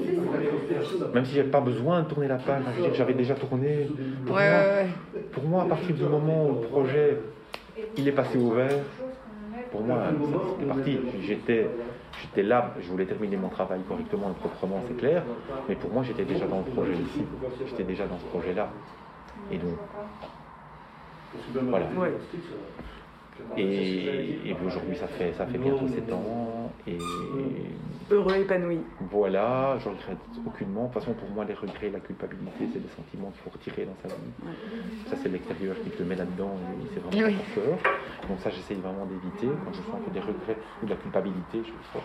Même 1.14 1.24
si 1.24 1.34
j'avais 1.34 1.48
pas 1.50 1.60
besoin 1.60 2.02
de 2.02 2.08
tourner 2.08 2.28
la 2.28 2.36
page, 2.36 2.62
j'avais 2.94 3.14
déjà 3.14 3.34
tourné. 3.34 3.88
Pour, 4.24 4.36
Ouais, 4.36 4.50
moi, 4.50 4.58
ouais, 4.60 4.86
ouais. 5.16 5.20
pour 5.32 5.42
moi, 5.44 5.62
à 5.64 5.66
partir 5.66 5.94
du 5.96 6.02
moment 6.04 6.46
où 6.48 6.52
le 6.60 6.60
projet 6.68 7.18
il 7.96 8.08
est 8.08 8.12
passé 8.12 8.38
au 8.38 8.50
vert, 8.52 8.70
pour 9.76 10.28
moi, 10.28 10.42
c'était 10.50 10.66
parti. 10.66 10.98
J'étais, 11.20 11.70
j'étais 12.22 12.42
là, 12.42 12.74
je 12.80 12.88
voulais 12.88 13.06
terminer 13.06 13.36
mon 13.36 13.48
travail 13.48 13.80
correctement 13.88 14.30
et 14.30 14.34
proprement, 14.34 14.82
c'est 14.88 14.96
clair. 14.96 15.22
Mais 15.68 15.74
pour 15.74 15.92
moi, 15.92 16.02
j'étais 16.02 16.24
déjà 16.24 16.46
dans 16.46 16.58
le 16.58 16.64
projet 16.72 16.94
ici. 16.94 17.24
J'étais 17.66 17.84
déjà 17.84 18.06
dans 18.06 18.18
ce 18.18 18.24
projet-là. 18.26 18.68
Et 19.50 19.58
donc, 19.58 19.76
voilà. 21.68 21.86
Ouais. 21.96 22.12
Et, 23.56 24.50
et 24.50 24.56
aujourd'hui, 24.64 24.96
ça 24.96 25.06
fait, 25.06 25.32
ça 25.32 25.46
fait 25.46 25.58
bientôt 25.58 25.86
7 25.88 26.12
ans. 26.12 26.72
Et 26.86 26.98
Heureux, 28.10 28.36
épanoui. 28.36 28.80
voilà, 29.10 29.78
je 29.78 29.88
regrette 29.88 30.18
aucunement. 30.46 30.82
De 30.82 30.92
toute 30.92 30.94
façon, 31.02 31.14
pour 31.14 31.28
moi, 31.30 31.44
les 31.44 31.54
regrets, 31.54 31.90
la 31.90 32.00
culpabilité, 32.00 32.68
c'est 32.72 32.78
des 32.80 32.88
sentiments 32.88 33.30
qu'il 33.30 33.40
faut 33.40 33.50
retirer 33.50 33.84
dans 33.84 33.96
sa 34.02 34.08
vie. 34.08 34.48
Ça, 35.06 35.16
c'est 35.16 35.28
l'extérieur 35.28 35.76
qui 35.82 35.90
te 35.90 36.02
met 36.02 36.14
là-dedans 36.16 36.56
et 36.82 36.86
c'est 36.94 37.00
vraiment 37.00 37.26
Oui. 37.26 37.36
peur. 37.54 37.78
Donc 38.28 38.40
ça, 38.40 38.50
j'essaye 38.50 38.80
vraiment 38.80 39.06
d'éviter. 39.06 39.48
Quand 39.64 39.72
je 39.72 39.80
sens 39.90 40.00
que 40.04 40.10
des 40.10 40.20
regrets 40.20 40.58
ou 40.82 40.86
de 40.86 40.90
la 40.90 40.96
culpabilité, 40.96 41.62
je 41.64 41.72
le 41.72 41.82
sors. 41.92 42.02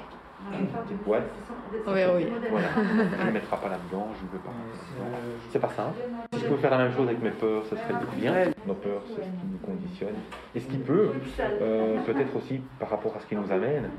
On 1.88 1.94
verra, 1.94 2.16
oui. 2.16 2.28
Voilà. 2.50 2.68
Je 2.76 3.28
ne 3.28 3.32
mettrai 3.32 3.58
pas 3.58 3.70
là-dedans, 3.70 4.08
je 4.20 4.26
ne 4.26 4.32
veux 4.32 4.40
pas. 4.40 4.52
Non. 5.00 5.06
C'est 5.50 5.60
pas 5.60 5.70
ça. 5.70 5.94
Si 6.34 6.40
je 6.42 6.46
pouvais 6.46 6.60
faire 6.60 6.72
la 6.72 6.78
même 6.80 6.94
chose 6.94 7.08
avec 7.08 7.22
mes 7.22 7.30
peurs, 7.30 7.64
ce 7.66 7.76
serait 7.76 7.94
bien. 8.18 8.34
Ouais. 8.34 8.52
Nos 8.68 8.74
peurs, 8.74 9.02
c'est 9.08 9.22
ce 9.24 9.28
qui 9.28 9.48
nous 9.52 9.58
conditionne. 9.66 10.16
Et 10.54 10.60
ce 10.60 10.68
qui 10.68 10.78
peut, 10.78 11.12
euh, 11.40 11.98
peut-être 12.06 12.36
aussi 12.36 12.62
par 12.80 12.90
rapport 12.90 13.16
à 13.16 13.20
ce 13.20 13.26
qui 13.26 13.36
nous 13.36 13.50
amène, 13.52 13.90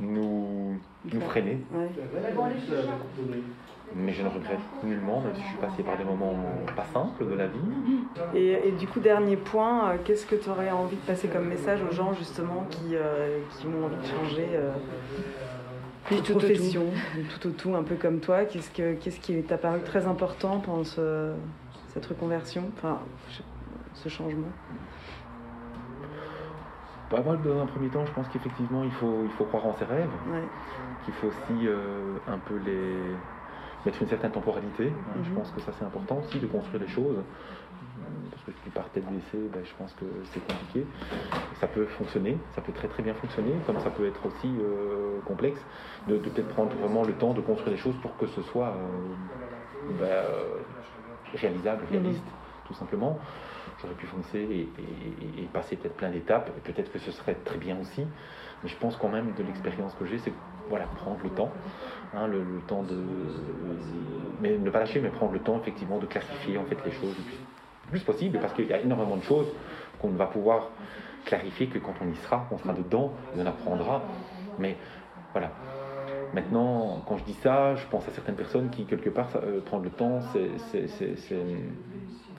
nous, 0.00 0.78
nous 1.12 1.20
freiner. 1.20 1.60
Ouais. 1.72 1.88
Mais 3.94 4.12
je 4.12 4.22
ne 4.22 4.28
regrette 4.28 4.58
nullement, 4.82 5.20
même 5.20 5.34
si 5.34 5.42
je 5.42 5.46
suis 5.46 5.58
passé 5.58 5.82
par 5.82 5.96
des 5.96 6.04
moments 6.04 6.34
pas 6.74 6.86
simples 6.92 7.26
de 7.26 7.34
la 7.34 7.46
vie. 7.46 7.58
Et, 8.34 8.68
et 8.68 8.72
du 8.72 8.88
coup, 8.88 8.98
dernier 8.98 9.36
point, 9.36 9.90
euh, 9.90 9.96
qu'est-ce 10.04 10.26
que 10.26 10.34
tu 10.34 10.48
aurais 10.48 10.70
envie 10.70 10.96
de 10.96 11.02
passer 11.02 11.28
comme 11.28 11.44
message 11.46 11.80
aux 11.88 11.94
gens 11.94 12.12
justement 12.14 12.66
qui, 12.70 12.94
euh, 12.96 13.38
qui 13.50 13.66
ont 13.66 13.84
envie 13.84 13.96
de 13.96 14.06
changer 14.06 14.48
euh, 14.54 14.72
Puis 16.06 16.16
de 16.16 16.20
tout 16.20 16.32
au 16.32 16.34
tout. 16.34 16.38
profession, 16.46 16.86
tout 17.30 17.48
au 17.48 17.50
tout, 17.52 17.74
un 17.74 17.82
peu 17.82 17.94
comme 17.96 18.20
toi 18.20 18.44
Qu'est-ce, 18.44 18.70
que, 18.70 18.94
qu'est-ce 18.94 19.20
qui 19.20 19.42
t'a 19.42 19.56
paru 19.58 19.80
très 19.82 20.06
important 20.06 20.60
pendant 20.60 20.84
ce- 20.84 21.32
cette 21.88 22.04
reconversion, 22.06 22.70
enfin 22.76 23.00
ce 23.94 24.08
changement? 24.08 24.52
Bah, 27.10 27.22
moi, 27.24 27.36
dans 27.36 27.60
un 27.60 27.66
premier 27.66 27.88
temps, 27.88 28.04
je 28.06 28.12
pense 28.12 28.28
qu'effectivement, 28.28 28.82
il 28.82 28.90
faut, 28.90 29.22
il 29.24 29.30
faut 29.30 29.44
croire 29.44 29.66
en 29.66 29.74
ses 29.76 29.84
rêves, 29.84 30.10
Ouais. 30.26 30.48
qu'il 31.04 31.14
faut 31.14 31.28
aussi 31.28 31.66
euh, 31.66 32.18
un 32.26 32.38
peu 32.38 32.56
les, 32.56 33.16
mettre 33.86 34.00
une 34.02 34.08
certaine 34.08 34.32
temporalité. 34.32 34.94
hein. 35.08 35.20
Je 35.22 35.28
Mhm. 35.28 35.34
pense 35.36 35.50
que 35.50 35.60
ça 35.60 35.72
c'est 35.78 35.84
important 35.84 36.18
aussi 36.24 36.38
de 36.40 36.46
construire 36.46 36.82
les 36.82 36.88
choses. 36.88 37.18
Parce 38.30 38.42
que 38.44 38.52
si 38.52 38.58
tu 38.64 38.70
pars 38.70 38.90
tête 38.90 39.04
baissée, 39.06 39.48
ben, 39.52 39.64
je 39.64 39.72
pense 39.78 39.92
que 39.94 40.04
c'est 40.32 40.40
compliqué. 40.40 40.86
Ça 41.60 41.66
peut 41.66 41.86
fonctionner, 41.86 42.38
ça 42.54 42.60
peut 42.60 42.72
très 42.72 42.88
très 42.88 43.02
bien 43.02 43.14
fonctionner, 43.14 43.52
comme 43.66 43.80
ça 43.80 43.90
peut 43.90 44.06
être 44.06 44.26
aussi 44.26 44.58
euh, 44.60 45.20
complexe, 45.24 45.60
de, 46.06 46.18
de 46.18 46.28
peut-être 46.30 46.48
prendre 46.48 46.74
vraiment 46.76 47.04
le 47.04 47.14
temps 47.14 47.32
de 47.34 47.40
construire 47.40 47.70
les 47.70 47.76
choses 47.78 47.96
pour 48.00 48.16
que 48.16 48.26
ce 48.26 48.42
soit 48.42 48.76
euh, 48.76 49.14
ben, 49.88 50.04
euh, 50.04 50.62
réalisable, 51.34 51.84
réaliste, 51.90 52.26
tout 52.64 52.74
simplement. 52.74 53.20
J'aurais 53.80 53.94
pu 53.94 54.06
foncer 54.06 54.38
et, 54.38 54.72
et- 54.80 55.40
et- 55.40 55.44
et 55.44 55.46
passer 55.46 55.76
peut-être 55.76 55.96
plein 55.96 56.10
d'étapes, 56.10 56.50
et 56.56 56.60
peut-être 56.72 56.92
que 56.92 56.98
ce 56.98 57.10
serait 57.12 57.34
très 57.34 57.58
bien 57.58 57.78
aussi. 57.80 58.06
Mais 58.62 58.68
je 58.68 58.76
pense 58.76 58.96
quand 58.96 59.08
même 59.08 59.32
de 59.34 59.42
l'expérience 59.42 59.94
que 59.94 60.04
j'ai, 60.06 60.18
c'est 60.18 60.32
voilà, 60.68 60.86
prendre 60.86 61.22
le 61.22 61.30
temps, 61.30 61.52
hein, 62.14 62.26
le, 62.26 62.42
le 62.42 62.60
temps 62.62 62.82
de, 62.82 62.94
mais 64.40 64.56
ne 64.56 64.70
pas 64.70 64.78
lâcher, 64.80 65.00
mais 65.00 65.10
prendre 65.10 65.32
le 65.32 65.40
temps 65.40 65.58
effectivement 65.60 65.98
de 65.98 66.06
clarifier 66.06 66.56
en 66.56 66.64
fait 66.64 66.82
les 66.86 66.92
choses 66.92 67.16
plus, 67.86 67.98
le 67.98 68.04
plus 68.04 68.04
possible, 68.04 68.38
parce 68.40 68.52
qu'il 68.52 68.66
y 68.66 68.72
a 68.72 68.80
énormément 68.80 69.16
de 69.16 69.22
choses 69.22 69.48
qu'on 69.98 70.10
ne 70.10 70.16
va 70.16 70.26
pouvoir 70.26 70.72
clarifier 71.24 71.68
que 71.68 71.78
quand 71.78 71.94
on 72.00 72.08
y 72.10 72.16
sera, 72.16 72.48
on 72.50 72.58
sera 72.58 72.72
dedans, 72.74 73.16
et 73.34 73.38
on 73.40 73.46
apprendra. 73.46 74.10
Mais 74.58 74.78
voilà. 75.32 75.52
Maintenant, 76.32 77.02
quand 77.06 77.16
je 77.18 77.24
dis 77.24 77.34
ça, 77.34 77.76
je 77.76 77.86
pense 77.86 78.08
à 78.08 78.12
certaines 78.12 78.36
personnes 78.36 78.70
qui, 78.70 78.86
quelque 78.86 79.10
part, 79.10 79.30
ça, 79.30 79.38
euh, 79.44 79.60
le 79.82 79.90
temps, 79.90 80.20
c'est- 80.20 80.58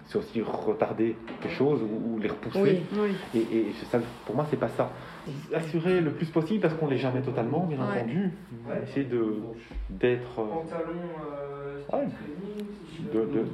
c'est- 0.06 0.18
aussi 0.18 0.42
retarder 0.42 1.18
quelque 1.42 1.50
chose 1.54 1.82
ou, 1.84 2.14
ou 2.16 2.20
les 2.20 2.30
repousser. 2.30 2.60
Oui. 2.94 3.00
Oui. 3.34 3.40
Et, 3.40 3.70
et 3.70 3.74
ça, 3.74 4.00
pour 4.26 4.36
moi, 4.36 4.46
c'est 4.50 4.58
pas 4.58 4.70
ça. 4.70 4.92
Assurer 5.54 6.02
le 6.02 6.12
plus 6.12 6.28
possible, 6.30 6.62
parce 6.62 6.74
qu'on 6.76 6.88
l'est 6.88 6.98
jamais 6.98 7.22
totalement, 7.22 7.66
bien 7.66 7.80
Ouais. 7.80 7.98
entendu. 8.00 8.32
Essayer 8.84 9.06
de 9.06 9.36
d'être, 9.90 10.40
euh, 10.40 10.46
Pantalon, 10.48 10.94
euh, 11.32 11.80
Ouais. 11.94 12.08
training, 12.10 13.12
de, 13.14 13.20
de, 13.34 13.46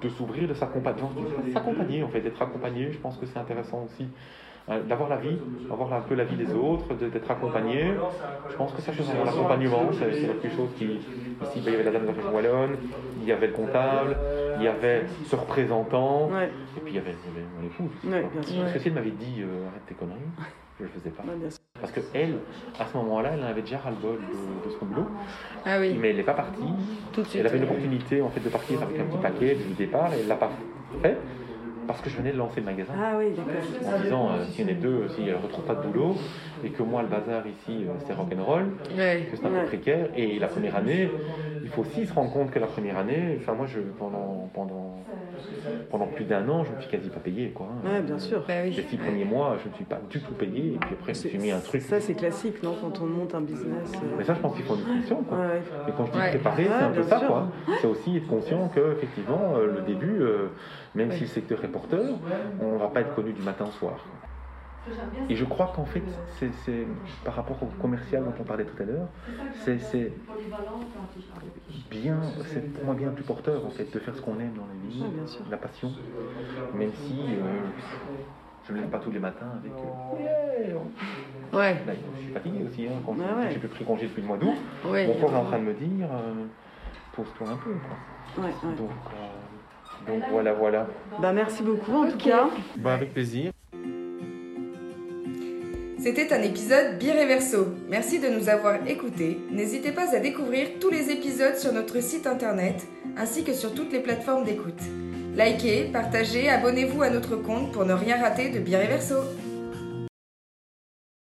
de 0.00 0.08
s'ouvrir, 0.08 0.48
de 0.48 0.54
s'accompagner, 0.54 2.02
en 2.02 2.08
fait, 2.08 2.20
d'être 2.20 2.40
accompagné. 2.42 2.90
Je 2.92 2.98
pense 2.98 3.16
que 3.16 3.26
c'est 3.26 3.38
intéressant 3.38 3.84
aussi 3.84 4.04
euh, 4.04 4.06
d'avoir 4.88 5.10
la 5.10 5.16
vie, 5.16 5.36
avoir 5.70 5.92
un 5.92 6.00
peu 6.00 6.14
la 6.14 6.24
vie 6.24 6.36
des 6.36 6.52
autres, 6.54 6.94
d'être 6.94 7.30
accompagné. 7.30 7.92
Je 8.48 8.56
pense 8.56 8.72
que 8.72 8.80
ça 8.80 8.92
c'est 8.96 9.02
vraiment 9.02 9.24
l'accompagnement, 9.24 9.82
c'est 9.92 10.40
quelque 10.40 10.56
chose 10.56 10.70
qui 10.78 10.84
ici 10.86 11.56
il 11.56 11.64
y 11.64 11.74
avait 11.74 11.82
la 11.84 11.90
dame 11.90 12.02
de 12.02 12.06
la 12.08 12.12
région 12.14 12.34
wallonne, 12.34 12.76
il 13.20 13.28
y 13.28 13.32
avait 13.32 13.48
le 13.48 13.52
comptable, 13.52 14.16
il 14.58 14.62
y 14.64 14.68
avait 14.68 15.04
ce 15.26 15.36
représentant, 15.36 16.28
Ouais. 16.28 16.50
et 16.76 16.80
puis 16.80 16.92
il 16.92 16.96
y 16.96 16.98
avait, 16.98 17.14
mon 17.60 17.66
épouse. 17.66 17.90
Ouais. 18.10 18.24
Parce 18.62 18.72
que 18.72 18.78
si 18.78 18.88
elle 18.88 18.94
m'avait 18.94 19.10
dit 19.10 19.42
euh, 19.42 19.68
arrête 19.68 19.82
tes 19.86 19.94
conneries, 19.94 20.18
je 20.78 20.84
le 20.84 20.88
faisais 20.90 21.10
pas. 21.10 21.22
Ouais. 21.24 21.48
Parce 21.80 21.92
que 21.92 22.00
elle, 22.14 22.38
à 22.80 22.86
ce 22.86 22.96
moment-là, 22.96 23.32
elle 23.34 23.44
avait 23.44 23.60
déjà 23.60 23.78
ras-le-bol 23.78 24.16
de, 24.16 24.68
de 24.70 24.74
son 24.78 24.86
boulot, 24.86 25.06
Ah 25.66 25.76
oui, 25.78 25.94
mais 26.00 26.10
elle 26.10 26.16
n'est 26.16 26.22
pas 26.22 26.32
partie. 26.34 26.62
tout 27.12 27.20
de 27.20 27.26
suite. 27.26 27.40
Elle 27.40 27.46
avait 27.48 27.56
ouais. 27.58 27.66
l'opportunité 27.66 28.22
en 28.22 28.30
fait 28.30 28.40
de 28.40 28.48
partir 28.48 28.80
avec 28.82 28.98
un 28.98 29.04
petit 29.04 29.18
paquet 29.18 29.54
du 29.56 29.74
départ 29.74 30.10
et 30.14 30.20
elle 30.20 30.28
l'a 30.28 30.36
pas 30.36 30.50
fait 31.02 31.18
parce 31.86 32.00
que 32.00 32.10
je 32.10 32.16
venais 32.16 32.32
de 32.32 32.38
lancer 32.38 32.60
le 32.60 32.66
magasin 32.66 32.92
Ah 32.98 33.14
oui, 33.18 33.26
d'accord. 33.36 33.94
en 33.94 34.00
disant 34.02 34.28
euh, 34.32 34.44
s'il 34.46 34.66
y 34.66 34.72
en 34.72 34.76
a 34.76 34.80
deux, 34.80 35.08
si 35.08 35.22
elle 35.22 35.36
ne 35.36 35.42
retrouve 35.42 35.64
pas 35.64 35.74
de 35.74 35.86
boulot 35.86 36.16
et 36.64 36.70
que 36.70 36.82
moi 36.82 37.02
le 37.02 37.08
bazar 37.08 37.46
ici 37.46 37.84
euh, 37.86 37.92
c'est 38.06 38.12
rock'n'roll, 38.14 38.66
Ouais. 38.96 39.26
que 39.30 39.36
c'est 39.36 39.46
un 39.46 39.50
Ouais. 39.52 39.60
peu 39.60 39.66
précaire 39.66 40.08
et 40.16 40.38
la 40.38 40.48
première 40.48 40.76
année, 40.76 41.08
il 41.62 41.68
faut 41.68 41.82
aussi 41.82 42.06
se 42.06 42.12
rendre 42.12 42.32
compte 42.32 42.50
que 42.50 42.58
la 42.58 42.66
première 42.66 42.98
année, 42.98 43.38
enfin 43.40 43.54
moi 43.54 43.66
je 43.66 43.80
pendant 43.80 44.48
pendant 44.54 44.83
pendant 45.90 46.06
plus 46.06 46.24
d'un 46.24 46.48
an 46.48 46.64
je 46.64 46.72
me 46.74 46.80
suis 46.80 46.90
quasi 46.90 47.08
pas 47.08 47.20
payé 47.20 47.50
quoi. 47.50 47.68
hein. 47.70 47.88
Ouais, 47.88 48.02
bien 48.02 48.18
sûr. 48.18 48.42
Bah 48.46 48.54
oui. 48.64 48.70
Les 48.72 48.82
six 48.82 48.96
premiers 48.96 49.24
mois 49.24 49.56
je 49.62 49.68
ne 49.68 49.74
suis 49.74 49.84
pas 49.84 50.00
du 50.10 50.20
tout 50.20 50.32
payé 50.34 50.74
et 50.74 50.78
puis 50.78 50.90
après 51.00 51.14
je 51.14 51.24
me 51.24 51.28
suis 51.30 51.38
mis 51.38 51.50
un 51.50 51.60
truc. 51.60 51.82
Ça, 51.82 52.00
c'est 52.00 52.14
classique, 52.14 52.62
non 52.62 52.74
Quand 52.80 53.00
on 53.02 53.06
monte 53.06 53.34
un 53.34 53.40
business. 53.40 53.92
euh, 53.94 54.14
Mais 54.18 54.24
ça 54.24 54.34
je 54.34 54.40
pense 54.40 54.54
qu'il 54.56 54.64
faut 54.64 54.76
une 54.76 55.00
conscience 55.00 55.24
quoi. 55.28 55.38
Ouais, 55.38 55.44
ouais. 55.46 55.62
Et 55.88 55.92
quand 55.96 56.06
je 56.06 56.12
dis 56.12 56.18
Ouais. 56.18 56.30
préparer, 56.30 56.64
Ouais, 56.64 56.70
c'est 56.78 56.84
un 56.84 56.90
peu 56.90 57.02
ça, 57.02 57.18
sûr. 57.18 57.28
quoi. 57.28 57.48
C'est 57.80 57.86
aussi 57.86 58.16
être 58.16 58.26
conscient 58.28 58.68
que, 58.68 58.92
effectivement, 58.92 59.54
euh, 59.56 59.66
le 59.74 59.80
début, 59.82 60.20
euh, 60.20 60.48
même 60.94 61.12
si 61.12 61.20
le 61.22 61.26
secteur 61.26 61.62
est 61.64 61.68
porteur, 61.68 62.04
on 62.60 62.76
va 62.76 62.88
pas 62.88 63.00
être 63.00 63.14
connu 63.14 63.32
du 63.32 63.42
matin 63.42 63.66
au 63.68 63.72
soir. 63.72 64.04
Et 65.30 65.36
je 65.36 65.44
crois 65.44 65.72
qu'en 65.74 65.84
fait, 65.84 66.02
c'est 66.38 66.52
c'est- 66.64 66.86
par 67.24 67.34
rapport 67.34 67.62
au 67.62 67.66
commercial 67.80 68.22
dont 68.24 68.34
on 68.38 68.44
parlait 68.44 68.64
tout 68.64 68.82
à 68.82 68.86
l'heure, 68.86 69.06
c'est 69.64 69.78
c'est 69.78 70.12
bien, 71.90 72.20
c'est 72.52 72.60
pour 72.74 72.84
moi 72.84 72.94
bien 72.94 73.10
plus 73.10 73.24
porteur 73.24 73.64
en 73.64 73.70
fait 73.70 73.92
de 73.92 73.98
faire 73.98 74.14
ce 74.14 74.20
qu'on 74.20 74.38
aime 74.40 74.52
dans 74.54 74.66
la 74.66 74.88
vie, 74.88 75.04
la 75.50 75.56
passion, 75.56 75.92
même 76.74 76.90
si 77.06 77.36
euh, 77.36 77.42
je 78.66 78.72
ne 78.72 78.80
lève 78.80 78.88
pas 78.90 78.98
tous 78.98 79.10
les 79.10 79.18
matins 79.18 79.50
avec. 79.60 79.72
euh, 79.84 80.78
Ouais, 81.52 81.74
Là, 81.86 81.92
je 81.94 82.22
suis 82.24 82.32
fatigué 82.32 82.64
aussi, 82.68 82.86
hein, 82.88 83.00
quand 83.06 83.12
ouais. 83.12 83.50
j'ai 83.52 83.58
plus 83.58 83.68
pris 83.68 83.84
congé 83.84 84.06
depuis 84.08 84.22
le 84.22 84.26
mois 84.26 84.38
d'août. 84.38 84.54
ouais. 84.90 85.06
Mon 85.06 85.14
corps 85.14 85.32
est 85.34 85.36
en 85.36 85.44
train 85.44 85.58
de 85.60 85.64
me 85.64 85.74
dire, 85.74 86.08
euh, 86.10 86.44
pose-toi 87.14 87.48
un 87.48 87.56
peu. 87.56 87.70
Quoi. 87.70 88.44
Ouais, 88.44 88.50
ouais. 88.50 88.76
Donc, 88.76 88.90
euh, 88.90 90.06
donc 90.12 90.22
voilà, 90.30 90.52
voilà. 90.52 90.88
Bah, 91.20 91.32
merci 91.32 91.62
beaucoup, 91.62 91.92
en 91.94 92.10
tout 92.10 92.18
cas. 92.18 92.48
Bah, 92.78 92.94
avec 92.94 93.12
plaisir. 93.12 93.52
C'était 96.04 96.34
un 96.34 96.42
épisode 96.42 96.98
Bireverso. 96.98 97.68
Merci 97.88 98.18
de 98.18 98.28
nous 98.28 98.50
avoir 98.50 98.86
écoutés. 98.86 99.38
N'hésitez 99.50 99.90
pas 99.90 100.14
à 100.14 100.18
découvrir 100.18 100.78
tous 100.78 100.90
les 100.90 101.10
épisodes 101.10 101.56
sur 101.56 101.72
notre 101.72 102.02
site 102.02 102.26
internet 102.26 102.74
ainsi 103.16 103.42
que 103.42 103.54
sur 103.54 103.74
toutes 103.74 103.90
les 103.90 104.00
plateformes 104.00 104.44
d'écoute. 104.44 104.82
Likez, 105.34 105.88
partagez, 105.90 106.50
abonnez-vous 106.50 107.00
à 107.00 107.08
notre 107.08 107.36
compte 107.36 107.72
pour 107.72 107.86
ne 107.86 107.94
rien 107.94 108.20
rater 108.20 108.50
de 108.50 108.58
Bireverso. 108.58 109.14